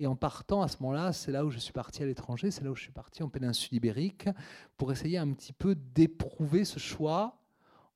[0.00, 2.64] Et en partant à ce moment-là, c'est là où je suis parti à l'étranger, c'est
[2.64, 4.28] là où je suis parti en péninsule ibérique,
[4.76, 7.38] pour essayer un petit peu d'éprouver ce choix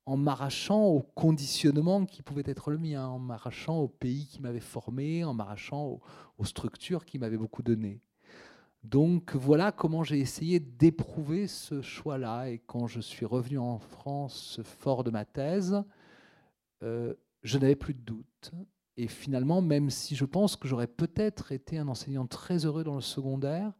[0.05, 4.59] en m'arrachant au conditionnement qui pouvait être le mien, en m'arrachant au pays qui m'avait
[4.59, 5.99] formé, en m'arrachant
[6.37, 8.01] aux, structures qui m'avaient beaucoup donné.
[8.83, 12.49] Donc voilà comment j'ai essayé d'éprouver ce choix-là.
[12.49, 15.83] Et quand je suis revenu en France fort de ma thèse,
[16.81, 17.13] euh,
[17.43, 18.51] je n'avais plus de doute.
[18.97, 22.95] Et finalement, même si je pense que j'aurais peut-être été un enseignant très heureux dans
[22.95, 23.71] le secondaire,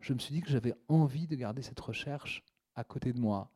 [0.00, 2.44] je me suis dit que j'avais envie de garder cette recherche
[2.76, 3.50] à côté de moi.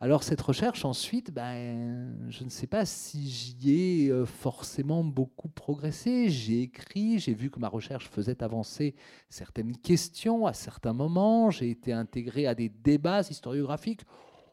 [0.00, 5.48] Alors cette recherche, ensuite, ben, je ne sais pas si j'y ai euh, forcément beaucoup
[5.48, 6.28] progressé.
[6.28, 8.94] J'ai écrit, j'ai vu que ma recherche faisait avancer
[9.28, 11.50] certaines questions à certains moments.
[11.50, 14.02] J'ai été intégré à des débats historiographiques,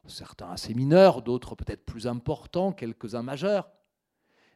[0.07, 3.69] certains assez mineurs, d'autres peut-être plus importants, quelques-uns majeurs.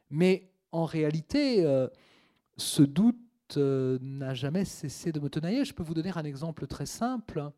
[0.09, 1.87] Mais en réalité, euh,
[2.57, 3.17] ce doute
[3.57, 5.65] euh, n'a jamais cessé de me tenailler.
[5.65, 7.51] Je peux vous donner un exemple très simple.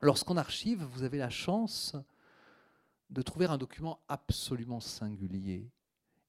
[0.00, 1.94] Lorsqu'on archive, vous avez la chance
[3.10, 5.68] de trouver un document absolument singulier.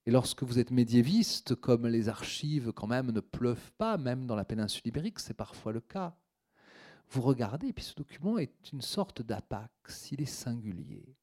[0.04, 4.34] Et lorsque vous êtes médiéviste, comme les archives quand même ne pleuvent pas, même dans
[4.34, 6.16] la péninsule ibérique, c'est parfois le cas,
[7.10, 11.14] vous regardez, et puis ce document est une sorte d'apax, il est singulier.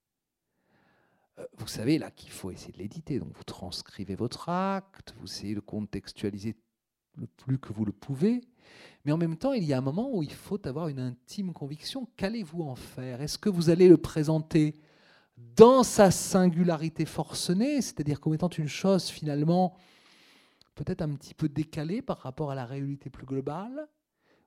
[1.39, 3.19] Euh, vous savez là qu'il faut essayer de l'éditer.
[3.19, 6.55] Donc vous transcrivez votre acte, vous essayez de contextualiser
[7.15, 8.41] le plus que vous le pouvez.
[9.05, 11.53] Mais en même temps, il y a un moment où il faut avoir une intime
[11.53, 12.07] conviction.
[12.17, 13.21] Qu'allez-vous en faire?
[13.21, 14.75] Est-ce que vous allez le présenter
[15.55, 19.75] dans sa singularité forcenée, c'est-à-dire comme étant une chose finalement
[20.75, 23.87] peut-être un petit peu décalée par rapport à la réalité plus globale?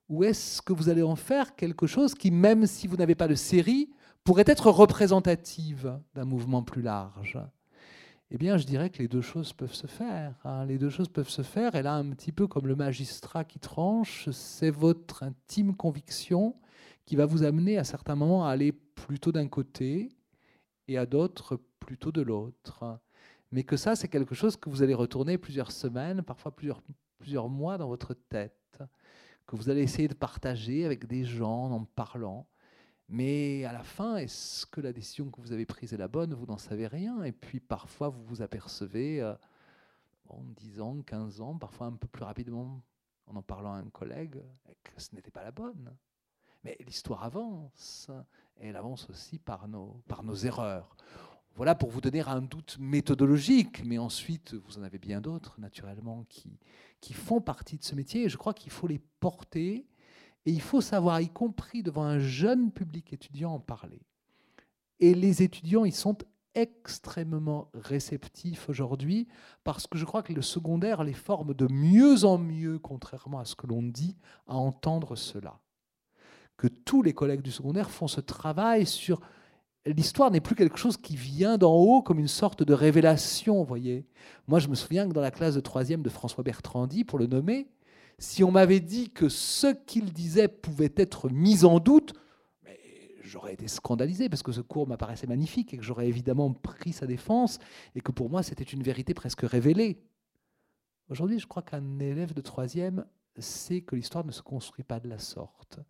[0.09, 3.29] Ou est-ce que vous allez en faire quelque chose qui, même si vous n'avez pas
[3.29, 3.91] de série,
[4.25, 7.39] pourrait être représentative d'un mouvement plus large?
[8.35, 10.35] Eh bien, je dirais que les deux choses peuvent se faire.
[10.45, 10.65] Hein.
[10.65, 11.75] Les deux choses peuvent se faire.
[11.75, 16.57] Et là, un petit peu comme le magistrat qui tranche, c'est votre intime conviction
[17.05, 20.09] qui va vous amener à certains moments à aller plutôt d'un côté
[20.89, 22.99] et à d'autres plutôt de l'autre.
[23.51, 26.81] Mais que ça, c'est quelque chose que vous allez retourner plusieurs semaines, parfois plusieurs,
[27.19, 28.57] plusieurs mois dans votre tête,
[29.47, 32.47] que vous allez essayer de partager avec des gens en parlant.
[33.09, 36.33] Mais à la fin, est-ce que la décision que vous avez prise est la bonne?
[36.35, 37.23] Vous n'en savez rien.
[37.25, 39.35] Et puis parfois, vous vous apercevez, euh,
[40.27, 42.83] bon, 10 ans, 15 ans, parfois un peu plus rapidement,
[43.27, 44.43] en en parlant à un collègue,
[44.83, 45.95] que ce n'était pas la bonne.
[46.65, 48.11] Mais l'histoire avance,
[48.61, 50.97] et elle avance aussi par nos, par nos erreurs.
[51.55, 56.25] Voilà pour vous donner un doute méthodologique, mais ensuite, vous en avez bien d'autres, naturellement,
[56.29, 56.59] qui,
[57.01, 58.29] qui font partie de ce métier.
[58.31, 59.87] Je crois qu'il faut les porter
[60.47, 64.01] et il faut savoir, y compris devant un jeune public étudiant, en parler.
[64.99, 66.17] Et les étudiants, ils sont
[66.55, 69.27] extrêmement réceptifs aujourd'hui
[69.65, 73.45] parce que je crois que le secondaire les forme de mieux en mieux, contrairement à
[73.45, 75.61] ce que l'on dit, à entendre cela.
[76.57, 79.21] Que tous les collègues du secondaire font ce travail sur
[79.87, 84.07] l'histoire n'est plus quelque chose qui vient d'en haut comme une sorte de révélation, voyez.
[84.47, 87.27] Moi, je me souviens que dans la classe de troisième de François Bertrandi, pour le
[87.27, 87.69] nommer,
[88.19, 92.15] si on m'avait dit que ce qu'il disait pouvait être mis en doute,
[93.33, 97.07] j'aurais été scandalisé parce que ce cours m'apparaissait magnifique et que j'aurais évidemment pris sa
[97.07, 97.59] défense
[97.95, 100.03] et que pour moi c'était une vérité presque révélée.
[101.09, 103.07] Aujourd'hui, je crois qu'un élève de troisième
[103.39, 105.81] sait que l'histoire ne se construit pas de la sorte.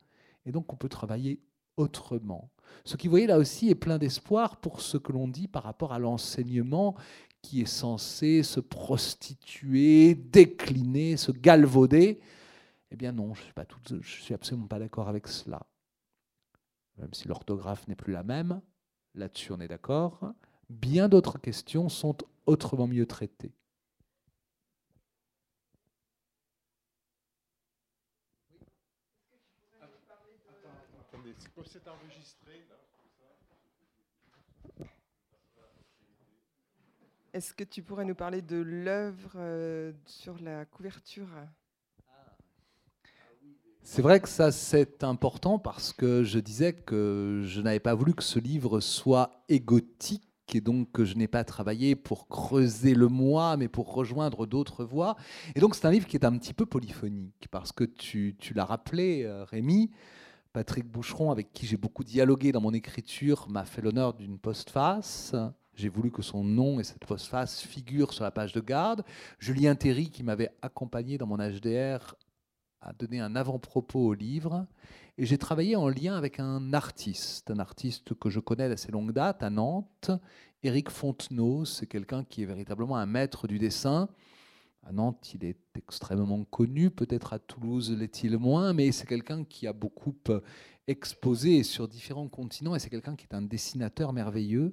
[0.46, 1.40] Et donc on peut travailler
[1.76, 2.50] autrement.
[2.84, 5.62] Ce qui, vous voyez, là aussi est plein d'espoir pour ce que l'on dit par
[5.62, 6.96] rapport à l'enseignement
[7.42, 12.20] qui est censé se prostituer, décliner, se galvauder.
[12.90, 13.42] Eh bien non, je
[13.94, 15.66] ne suis, suis absolument pas d'accord avec cela.
[16.98, 18.60] Même si l'orthographe n'est plus la même,
[19.14, 20.32] là-dessus on est d'accord.
[20.68, 22.16] Bien d'autres questions sont
[22.46, 23.52] autrement mieux traitées.
[37.34, 41.28] Est-ce que tu pourrais nous parler de l'œuvre euh, sur la couverture?
[43.82, 48.12] C'est vrai que ça c'est important parce que je disais que je n'avais pas voulu
[48.12, 53.08] que ce livre soit égotique et donc que je n'ai pas travaillé pour creuser le
[53.08, 55.16] moi, mais pour rejoindre d'autres voix.
[55.54, 58.52] Et donc c'est un livre qui est un petit peu polyphonique parce que tu, tu
[58.52, 59.90] l'as rappelé, euh, Rémi.
[60.52, 65.34] Patrick Boucheron, avec qui j'ai beaucoup dialogué dans mon écriture, m'a fait l'honneur d'une postface.
[65.74, 69.04] J'ai voulu que son nom et cette postface figurent sur la page de garde.
[69.38, 72.14] Julien Théry, qui m'avait accompagné dans mon HDR,
[72.82, 74.66] a donné un avant-propos au livre.
[75.16, 79.12] Et j'ai travaillé en lien avec un artiste, un artiste que je connais d'assez longue
[79.12, 80.10] date à Nantes,
[80.62, 81.64] Éric Fontenot.
[81.64, 84.08] C'est quelqu'un qui est véritablement un maître du dessin.
[84.84, 89.66] À Nantes, il est extrêmement connu, peut-être à Toulouse l'est-il moins, mais c'est quelqu'un qui
[89.66, 90.14] a beaucoup
[90.88, 94.72] exposé sur différents continents et c'est quelqu'un qui est un dessinateur merveilleux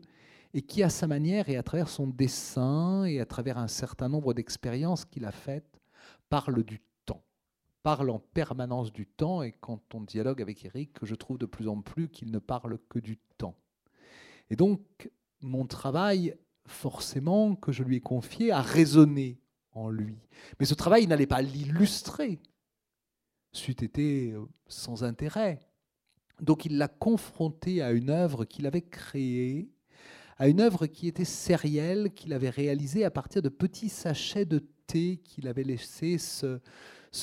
[0.54, 4.10] et qui, à sa manière et à travers son dessin et à travers un certain
[4.10, 5.80] nombre d'expériences qu'il a faites,
[6.30, 7.24] parle du temps,
[7.84, 9.43] parle en permanence du temps.
[9.43, 12.80] Et quand on dialogue avec Eric, je trouve de plus en plus qu'il ne parle
[12.89, 13.56] que du temps.
[14.50, 16.36] Et donc, mon travail,
[16.66, 19.39] forcément, que je lui ai confié, a résonné
[19.74, 20.18] en lui.
[20.60, 22.39] Mais ce travail, il n'allait pas l'illustrer.
[23.52, 25.60] C'eût été euh, sans intérêt.
[26.41, 29.70] Donc il l'a confronté à une œuvre qu'il avait créée
[30.40, 34.66] à une œuvre qui était sérielle, qu'il avait réalisée à partir de petits sachets de
[34.88, 36.60] thé qu'il avait laissé se,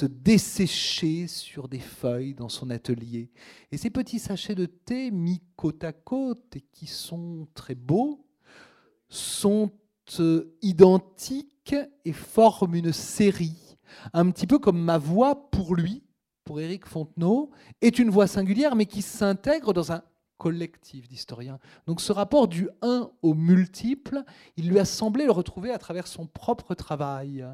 [0.02, 3.30] dessécher sur des feuilles dans son atelier.
[3.72, 8.26] Et ces petits sachets de thé mis côte à côte et qui sont très beaux,
[9.08, 9.70] sont
[10.20, 13.78] euh, identiques et forment une série,
[14.12, 16.02] un petit peu comme ma voix pour lui,
[16.44, 17.50] pour Éric Fontenot,
[17.80, 20.02] est une voix singulière mais qui s'intègre dans un
[20.38, 21.58] collectif d'historiens.
[21.86, 24.22] Donc ce rapport du un au multiple,
[24.56, 27.46] il lui a semblé le retrouver à travers son propre travail.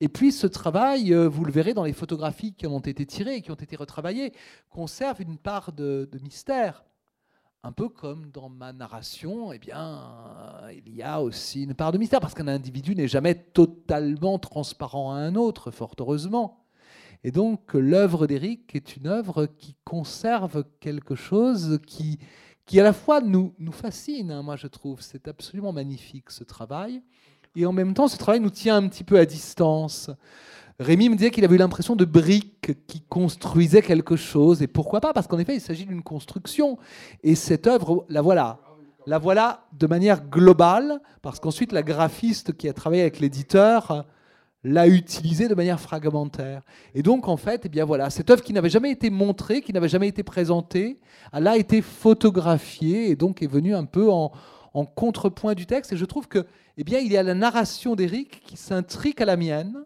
[0.00, 3.36] Et puis ce travail, euh, vous le verrez dans les photographies qui ont été tirées
[3.36, 4.32] et qui ont été retravaillées,
[4.68, 6.84] conserve une part de, mystère.
[7.62, 10.04] Un peu comme dans ma narration, eh bien,
[10.86, 15.12] il y a aussi une part de mystère, parce qu'un individu n'est jamais totalement transparent
[15.12, 16.65] à un autre, fort heureusement.
[17.26, 22.20] Et donc l'œuvre d'Éric est une œuvre qui conserve quelque chose qui,
[22.66, 25.00] qui à la fois nous, nous fascine, hein, moi je trouve.
[25.00, 27.02] C'est absolument magnifique ce travail.
[27.56, 30.08] Et en même temps, ce travail nous tient un petit peu à distance.
[30.78, 34.62] Rémi me disait qu'il avait eu l'impression de briques qui construisaient quelque chose.
[34.62, 35.12] Et pourquoi pas?
[35.12, 36.78] Parce qu'en effet, il s'agit d'une construction.
[37.24, 38.60] Et cette œuvre, la voilà.
[39.04, 44.06] La voilà de manière globale, parce qu'ensuite, la graphiste qui a travaillé avec l'éditeur
[44.66, 46.62] l'a utilisé de manière fragmentaire.
[46.94, 49.72] Et donc, en fait, eh bien voilà, cette œuvre qui n'avait jamais été montrée, qui
[49.72, 50.98] n'avait jamais été présentée,
[51.32, 54.32] elle a été photographiée et donc est venue un peu en,
[54.94, 55.92] contrepoint du texte.
[55.92, 56.44] Et je trouve que,
[56.76, 59.84] eh bien, il y a la narration d'Éric qui s'intrique à la mienne.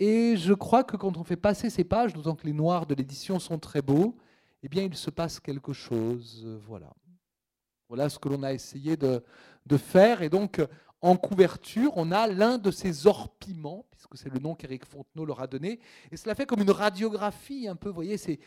[0.00, 2.94] Et je crois que quand on fait passer ces pages, d'autant que les noirs de
[2.94, 4.16] l'édition sont très beaux,
[4.62, 6.46] eh bien, il se passe quelque chose.
[6.66, 6.92] Voilà.
[7.88, 9.24] Voilà ce que l'on a essayé de,
[9.64, 10.20] de faire.
[10.22, 10.60] Et donc,
[11.00, 15.40] en couverture, on a l'un de ces orpiments, puisque c'est le nom qu'Éric Fontenot leur
[15.40, 15.80] a donné.
[16.10, 18.40] Et cela fait comme une radiographie, un peu, vous voyez, ces,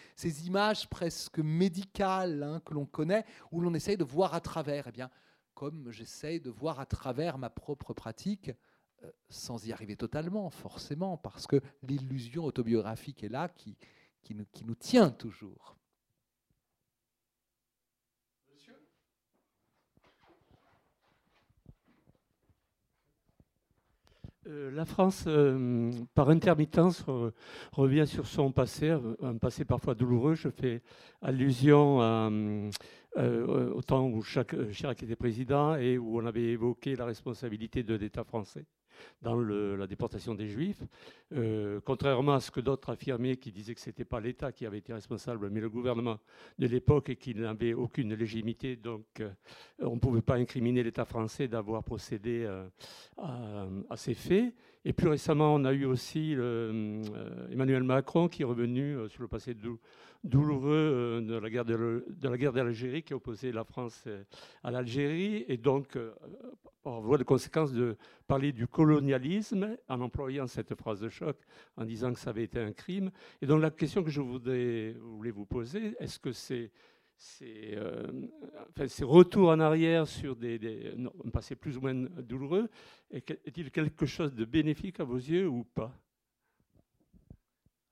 [0.45, 4.88] images presque médicales hein, que l'on connaît, où l'on essaye de voir à travers.
[4.88, 5.10] Eh bien,
[5.54, 8.52] comme j'essaye de voir à travers ma propre pratique,
[9.04, 13.78] euh, sans y arriver totalement, forcément, parce que l'illusion autobiographique est là qui
[14.36, 15.78] nous tient toujours.
[24.48, 27.06] Euh, la France, euh, par intermittence,
[27.72, 30.34] revient sur son passé, un passé parfois douloureux.
[30.34, 30.82] Je fais
[31.22, 32.00] allusion
[33.16, 38.24] au temps où Chirac était président et où on avait évoqué la responsabilité de l'État
[38.24, 38.66] français
[39.22, 40.84] dans la déportation des Juifs.
[41.34, 44.66] Euh, contrairement à ce que d'autres affirmaient, qui disaient que ce n'était pas l'État qui
[44.66, 46.20] avait été responsable, mais le gouvernement
[46.60, 49.30] de l'époque et qu'il n'avait aucune légitimité, donc euh,
[49.80, 52.68] on ne pouvait pas incriminer l'État français d'avoir procédé euh,
[53.18, 54.54] à, ces faits.
[54.84, 56.34] Et plus récemment, on a eu aussi
[57.52, 59.56] Emmanuel Macron qui est revenu sur le passé
[60.24, 64.08] douloureux de la guerre de, la guerre d'Algérie qui opposait la France
[64.64, 65.98] à l'Algérie et donc
[66.84, 67.96] par voie de conséquence de
[68.28, 71.38] parler du colonialisme en employant cette phrase de choc,
[71.78, 73.12] en disant que ça avait été un crime.
[73.42, 76.72] Et donc la question que je voulais vous poser, est-ce que c'est
[77.22, 78.28] ces, euh,
[79.02, 80.92] retours en arrière sur des,
[81.24, 82.68] un passé plus ou moins douloureux,
[83.12, 85.96] est-il quelque chose de bénéfique à vos yeux ou pas?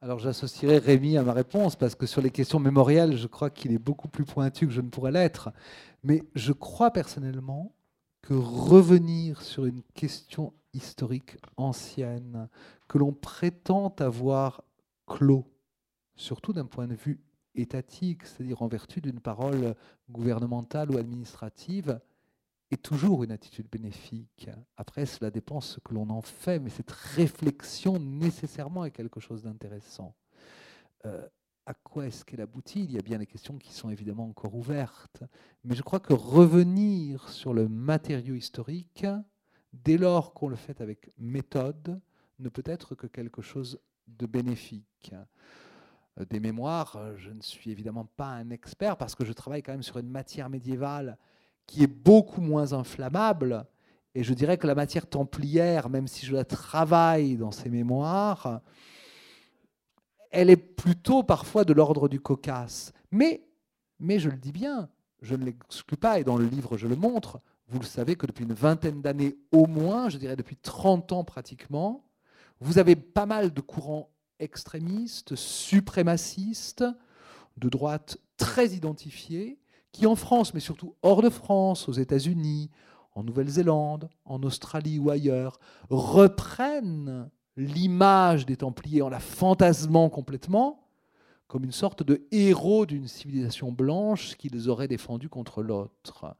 [0.01, 3.71] Alors j'associerai Rémi à ma réponse parce que sur les questions mémorielles, je crois qu'il
[3.71, 5.51] est beaucoup plus pointu que je ne pourrais l'être.
[6.03, 7.75] Mais je crois personnellement
[8.23, 12.49] que revenir sur une question historique ancienne
[12.87, 14.63] que l'on prétend avoir
[15.05, 15.45] clos,
[16.15, 17.19] surtout d'un point de vue
[17.55, 19.75] étatique, c'est-à-dire en vertu d'une parole
[20.09, 21.99] gouvernementale ou administrative,
[22.71, 24.49] est toujours une attitude bénéfique.
[24.77, 29.43] Après, cela dépend ce que l'on en fait, mais cette réflexion nécessairement est quelque chose
[29.43, 30.15] d'intéressant.
[31.05, 31.27] Euh,
[31.65, 32.83] à quoi est-ce qu'elle aboutit?
[32.83, 35.23] Il y a bien des questions qui sont évidemment encore ouvertes.
[35.63, 39.05] Mais je crois que revenir sur le matériau historique,
[39.73, 42.01] dès lors qu'on le fait avec méthode,
[42.39, 45.13] ne peut être que quelque chose de bénéfique.
[46.19, 49.63] Euh, des mémoires, euh, je ne suis évidemment pas un expert parce que je travaille
[49.63, 51.17] quand même sur une matière médiévale
[51.65, 53.65] qui est beaucoup moins inflammable.
[54.15, 58.61] Et je dirais que la matière templière, même si je la travaille dans ces mémoires,
[60.31, 62.91] elle est plutôt parfois de l'ordre du cocasse.
[63.11, 63.43] Mais,
[63.99, 64.89] mais je le dis bien,
[65.21, 68.25] je ne l'exclus pas, et dans le livre je le montre, vous le savez que
[68.25, 72.03] depuis une vingtaine d'années au moins, je dirais depuis 30 ans pratiquement,
[72.59, 74.09] vous avez pas mal de courants
[74.39, 76.85] extrémistes, suprémacistes,
[77.57, 79.59] de droite très identifiés,
[79.91, 82.69] qui en France, mais surtout hors de France, aux États-Unis,
[83.13, 85.59] en Nouvelle-Zélande, en Australie ou ailleurs,
[85.89, 90.87] reprennent l'image des Templiers en la fantasmant complètement,
[91.47, 96.35] comme une sorte de héros d'une civilisation blanche qu'ils auraient défendu contre l'autre.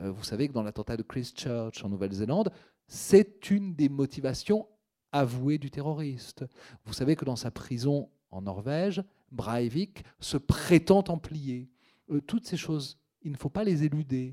[0.00, 2.50] Euh, vous savez que dans l'attentat de Christchurch en Nouvelle-Zélande,
[2.86, 4.66] c'est une des motivations
[5.14, 6.44] avouées du terroriste.
[6.84, 11.70] Vous savez que dans sa prison en Norvège, Breivik se prétend templier.
[12.10, 14.32] Euh, toutes ces choses, il ne faut pas les éluder.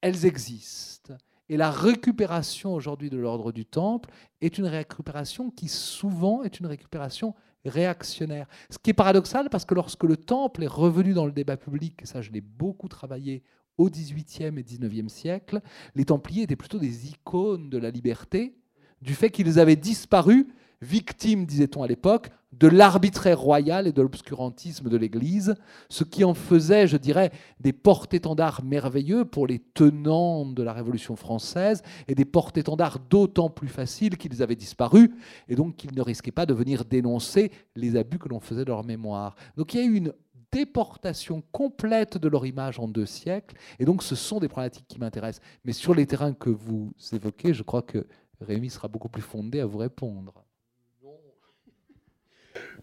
[0.00, 1.14] Elles existent.
[1.50, 4.10] Et la récupération aujourd'hui de l'ordre du Temple
[4.40, 7.34] est une récupération qui souvent est une récupération
[7.66, 8.46] réactionnaire.
[8.70, 12.00] Ce qui est paradoxal parce que lorsque le Temple est revenu dans le débat public,
[12.02, 13.42] et ça je l'ai beaucoup travaillé
[13.76, 15.60] au XVIIIe et XIXe siècle,
[15.94, 18.56] les Templiers étaient plutôt des icônes de la liberté,
[19.04, 20.48] du fait qu'ils avaient disparu
[20.80, 25.56] victime, disait-on à l'époque, de l'arbitraire royal et de l'obscurantisme de l'Église,
[25.88, 31.16] ce qui en faisait, je dirais, des porte-étendards merveilleux pour les tenants de la Révolution
[31.16, 35.10] française et des porte-étendards d'autant plus faciles qu'ils avaient disparu
[35.48, 38.70] et donc qu'ils ne risquaient pas de venir dénoncer les abus que l'on faisait de
[38.70, 39.34] leur mémoire.
[39.56, 40.12] Donc il y a eu une
[40.52, 45.00] déportation complète de leur image en deux siècles et donc ce sont des problématiques qui
[45.00, 45.44] m'intéressent.
[45.64, 48.06] Mais sur les terrains que vous évoquez, je crois que
[48.44, 50.44] Rémi sera beaucoup plus fondé à vous répondre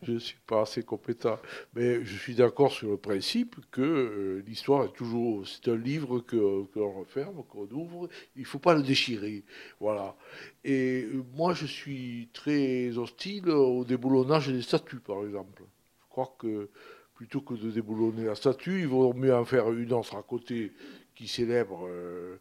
[0.04, 1.40] je ne suis pas assez compétent.
[1.74, 5.48] Mais je suis d'accord sur le principe que euh, l'histoire est toujours.
[5.48, 6.36] C'est un livre que,
[6.76, 8.10] l'on referme, qu'on ouvre.
[8.36, 9.44] Il ne faut pas le déchirer.
[9.80, 10.16] Voilà.
[10.64, 15.64] Et euh, moi, je suis très hostile au déboulonnage des statues, par exemple.
[16.04, 16.70] Je crois que
[17.16, 20.74] plutôt que de déboulonner la statue, il vaut mieux en faire une autre à côté
[21.14, 21.88] qui célèbre.
[21.88, 22.38] Euh,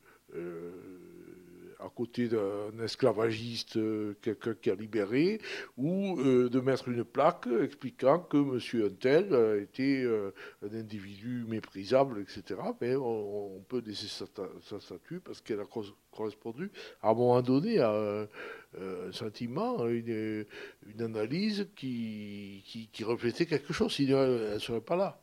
[1.80, 5.40] à côté d'un esclavagiste, euh, quelqu'un qui a libéré,
[5.76, 8.84] ou euh, de mettre une plaque expliquant que M.
[8.86, 12.60] Untel était euh, un individu méprisable, etc.
[12.80, 15.66] Mais on, peut laisser sa, statue parce qu'elle a
[16.10, 16.70] correspondu
[17.02, 20.46] à un moment donné à un, sentiment, une,
[20.86, 22.62] une analyse qui,
[22.92, 25.20] qui, reflétait quelque chose, sinon elle ne serait pas là.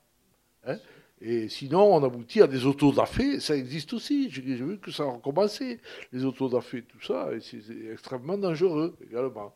[0.65, 0.77] Hein
[1.19, 3.39] et sinon, on aboutit à des autodafés.
[3.39, 4.29] Ça existe aussi.
[4.29, 5.79] J'ai vu que ça a recommencé,
[6.11, 7.33] les autodafés, tout ça.
[7.33, 9.55] Et c'est extrêmement dangereux également.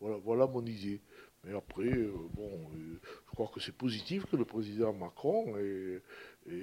[0.00, 1.00] Voilà, voilà mon idée.
[1.44, 6.00] Mais après, euh, bon, euh, je crois que c'est positif que le président Macron ait,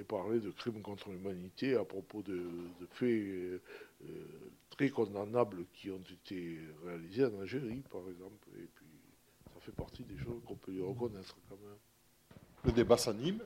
[0.07, 2.41] parlé de crimes contre l'humanité à propos de,
[2.91, 3.59] faits euh,
[4.69, 8.47] très condamnables qui ont été réalisés en Algérie, par exemple.
[8.57, 8.85] Et puis,
[9.53, 11.77] ça fait partie des choses qu'on peut lui reconnaître quand même.
[12.65, 13.39] Le débat s'anime.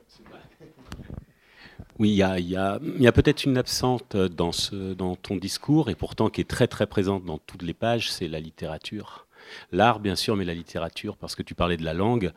[1.98, 2.22] Oui, il y
[2.56, 7.38] a, peut-être une absente dans, ton discours, et pourtant qui est très très présente dans
[7.38, 9.26] toutes les pages, c'est la littérature.
[9.70, 12.32] L'art, bien sûr, mais la littérature, parce que tu parlais de la langue.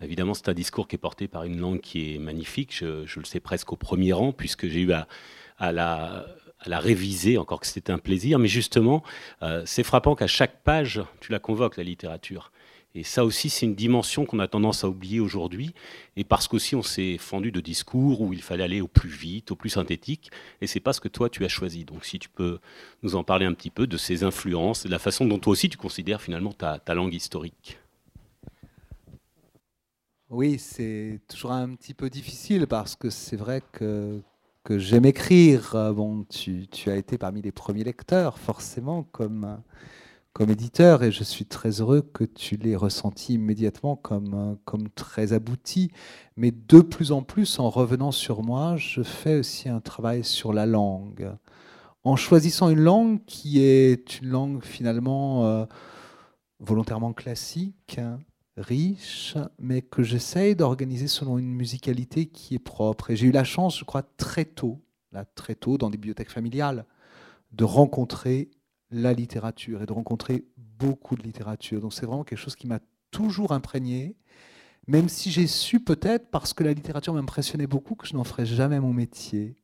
[0.00, 2.72] Évidemment, c'est un discours qui est porté par une langue qui est magnifique.
[2.72, 5.08] Je, le sais presque au premier rang, puisque j'ai eu à,
[5.58, 6.24] à la,
[6.60, 8.38] à la réviser, encore que c'était un plaisir.
[8.38, 9.02] Mais justement,
[9.42, 12.52] euh, c'est frappant qu'à chaque page, tu la convoques, la littérature.
[12.94, 15.74] Et ça aussi, c'est une dimension qu'on a tendance à oublier aujourd'hui.
[16.16, 19.50] Et parce qu'aussi, on s'est fendu de discours où il fallait aller au plus vite,
[19.50, 20.30] au plus synthétique.
[20.60, 21.84] Et c'est pas ce que toi, tu as choisi.
[21.84, 22.58] Donc, si tu peux
[23.02, 25.70] nous en parler un petit peu de ces influences, de la façon dont toi aussi,
[25.70, 27.78] tu considères finalement ta, ta langue historique.
[30.28, 34.20] Oui, c'est toujours un petit peu difficile parce que c'est vrai que,
[34.64, 35.92] que j'aime écrire.
[35.94, 39.62] Bon, tu, tu, as été parmi les premiers lecteurs, forcément, comme
[40.32, 45.32] comme éditeur et je suis très heureux que tu l'aies ressenti immédiatement comme, comme très
[45.32, 45.90] abouti.
[46.36, 50.52] Mais de plus en plus, en revenant sur moi, je fais aussi un travail sur
[50.52, 51.30] la langue.
[52.04, 55.66] En choisissant une langue qui est une langue finalement euh,
[56.60, 58.00] volontairement classique,
[58.56, 63.10] riche, mais que j'essaye d'organiser selon une musicalité qui est propre.
[63.10, 64.80] Et j'ai eu la chance, je crois, très tôt,
[65.12, 66.86] là, très tôt, dans des bibliothèques familiales,
[67.52, 68.50] de rencontrer
[68.92, 71.80] la littérature et de rencontrer beaucoup de littérature.
[71.80, 72.80] Donc c'est vraiment quelque chose qui m'a
[73.10, 74.16] toujours imprégné,
[74.86, 78.46] même si j'ai su peut-être, parce que la littérature m'impressionnait beaucoup, que je n'en ferais
[78.46, 79.56] jamais mon métier.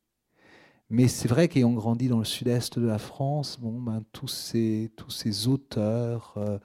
[0.91, 4.91] Mais c'est vrai qu'ayant grandi dans le sud-est de la France, bon, ben, tous, ces,
[4.97, 6.59] tous ces auteurs, euh,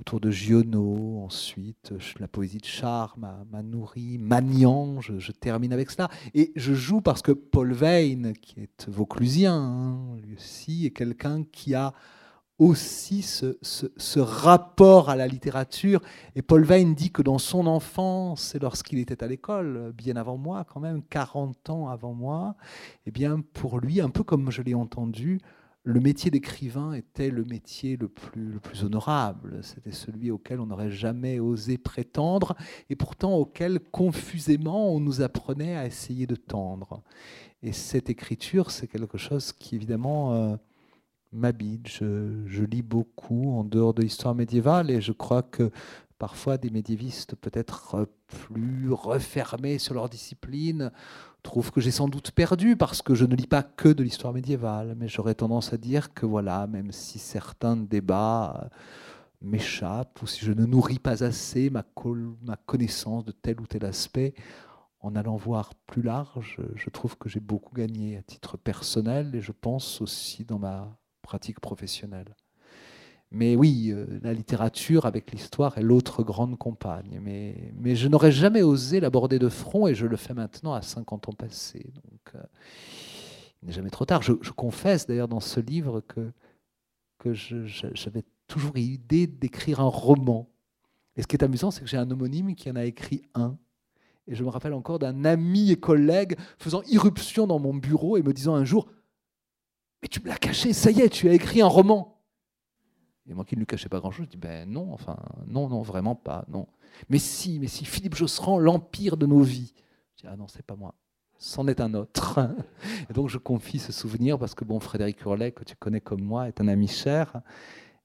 [0.00, 6.08] autour de Giono, ensuite la poésie de Char m'a nourri, Magnan, je, termine avec cela.
[6.34, 11.44] Et je joue parce que Paul Veyne, qui est vauclusien, hein, lui aussi, est quelqu'un
[11.44, 11.92] qui a
[12.58, 16.00] aussi ce, rapport à la littérature.
[16.34, 20.36] Et Paul Veyne dit que dans son enfance, et lorsqu'il était à l'école, bien avant
[20.36, 22.56] moi, quand même 40 ans avant moi,
[23.06, 25.40] eh bien pour lui, un peu comme je l'ai entendu,
[25.84, 29.60] le métier d'écrivain était le métier le plus, le plus honorable.
[29.62, 32.56] C'était celui auquel on n'aurait jamais osé prétendre
[32.90, 37.02] et pourtant auquel confusément on nous apprenait à essayer de tendre.
[37.62, 40.56] Et cette écriture, c'est quelque chose qui évidemment euh,
[41.32, 41.88] m'habite.
[41.88, 45.70] Je, je, lis beaucoup en dehors de l'histoire médiévale et je crois que
[46.18, 50.90] parfois des médiévistes peut-être plus refermés sur leur discipline
[51.42, 54.32] trouve que j'ai sans doute perdu parce que je ne lis pas que de l'histoire
[54.32, 58.68] médiévale, mais j'aurais tendance à dire que voilà, même si certains débats euh,
[59.40, 61.84] m'échappent ou si je ne nourris pas assez ma,
[62.42, 64.34] ma connaissance de tel ou tel aspect,
[65.00, 69.40] en allant voir plus large, je trouve que j'ai beaucoup gagné à titre personnel et
[69.40, 72.34] je pense aussi dans ma pratique professionnelle.
[73.30, 77.20] Mais oui, euh, la littérature avec l'histoire est l'autre grande compagne.
[77.22, 81.28] Mais, je n'aurais jamais osé l'aborder de front et je le fais maintenant à 50
[81.28, 81.92] ans passés.
[82.34, 82.42] Euh,
[83.62, 84.22] il n'est jamais trop tard.
[84.22, 86.32] Je, confesse d'ailleurs dans ce livre que,
[87.18, 90.48] que j'avais toujours eu l'idée d'écrire un roman.
[91.16, 93.58] Et ce qui est amusant, c'est que j'ai un homonyme qui en a écrit un.
[94.26, 98.22] Et je me rappelle encore d'un ami et collègue faisant irruption dans mon bureau et
[98.22, 98.88] me disant un jour
[100.02, 102.17] Mais tu me l'as caché, ça y est, tu as écrit un roman.
[103.28, 105.16] Et moi qui ne lui cachais pas grand-chose, je dis ben non, enfin
[105.46, 106.66] non, non, vraiment pas, non.
[107.08, 109.74] Mais si, mais si, Philippe Josserand, l'empire de nos vies.
[110.16, 110.94] Je dis ah non, c'est pas moi,
[111.38, 112.40] c'en est un autre.
[113.10, 116.22] Et donc je confie ce souvenir parce que bon, Frédéric Hurlet, que tu connais comme
[116.22, 117.42] moi, est un ami cher.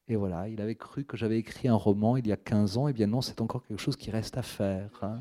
[0.10, 2.88] Et voilà, il avait cru que j'avais écrit un roman il y a 15 ans.
[2.90, 4.90] Et bien non, c'est encore quelque chose qui reste à faire.
[5.02, 5.20] Hein.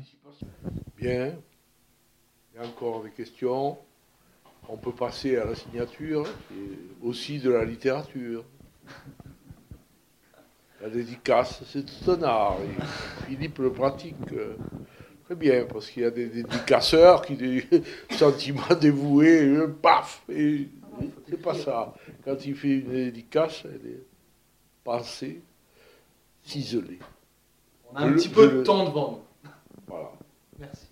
[0.97, 1.33] Bien.
[2.53, 3.77] Il y a encore des questions.
[4.67, 6.27] On peut passer à la signature
[7.01, 8.43] aussi de la littérature.
[10.83, 12.57] La dédicace, c'est tout un art.
[13.25, 14.57] Philippe le pratique euh,
[15.23, 17.65] très bien, parce qu'il y a des dédicaceurs qui des
[18.11, 20.67] sentiments dévoués, euh, paf Et
[21.29, 21.93] c'est pas ça.
[22.25, 24.03] Quand il fait une dédicace, elle est
[24.83, 25.41] pensée,
[26.43, 26.99] ciselée.
[27.93, 29.49] On a un petit peu de temps devant nous.
[29.87, 30.11] Voilà.
[30.59, 30.87] Merci.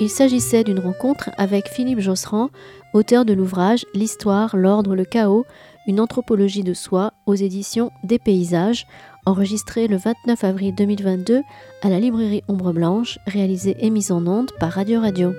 [0.00, 2.48] Il s'agissait d'une rencontre avec Philippe Josserand,
[2.94, 5.44] auteur de l'ouvrage L'histoire, l'ordre, le chaos,
[5.86, 8.86] une anthropologie de soi aux éditions Des Paysages,
[9.26, 11.42] enregistré le 29 avril 2022
[11.82, 15.34] à la librairie Ombre Blanche, réalisé et mise en onde par Radio Radio.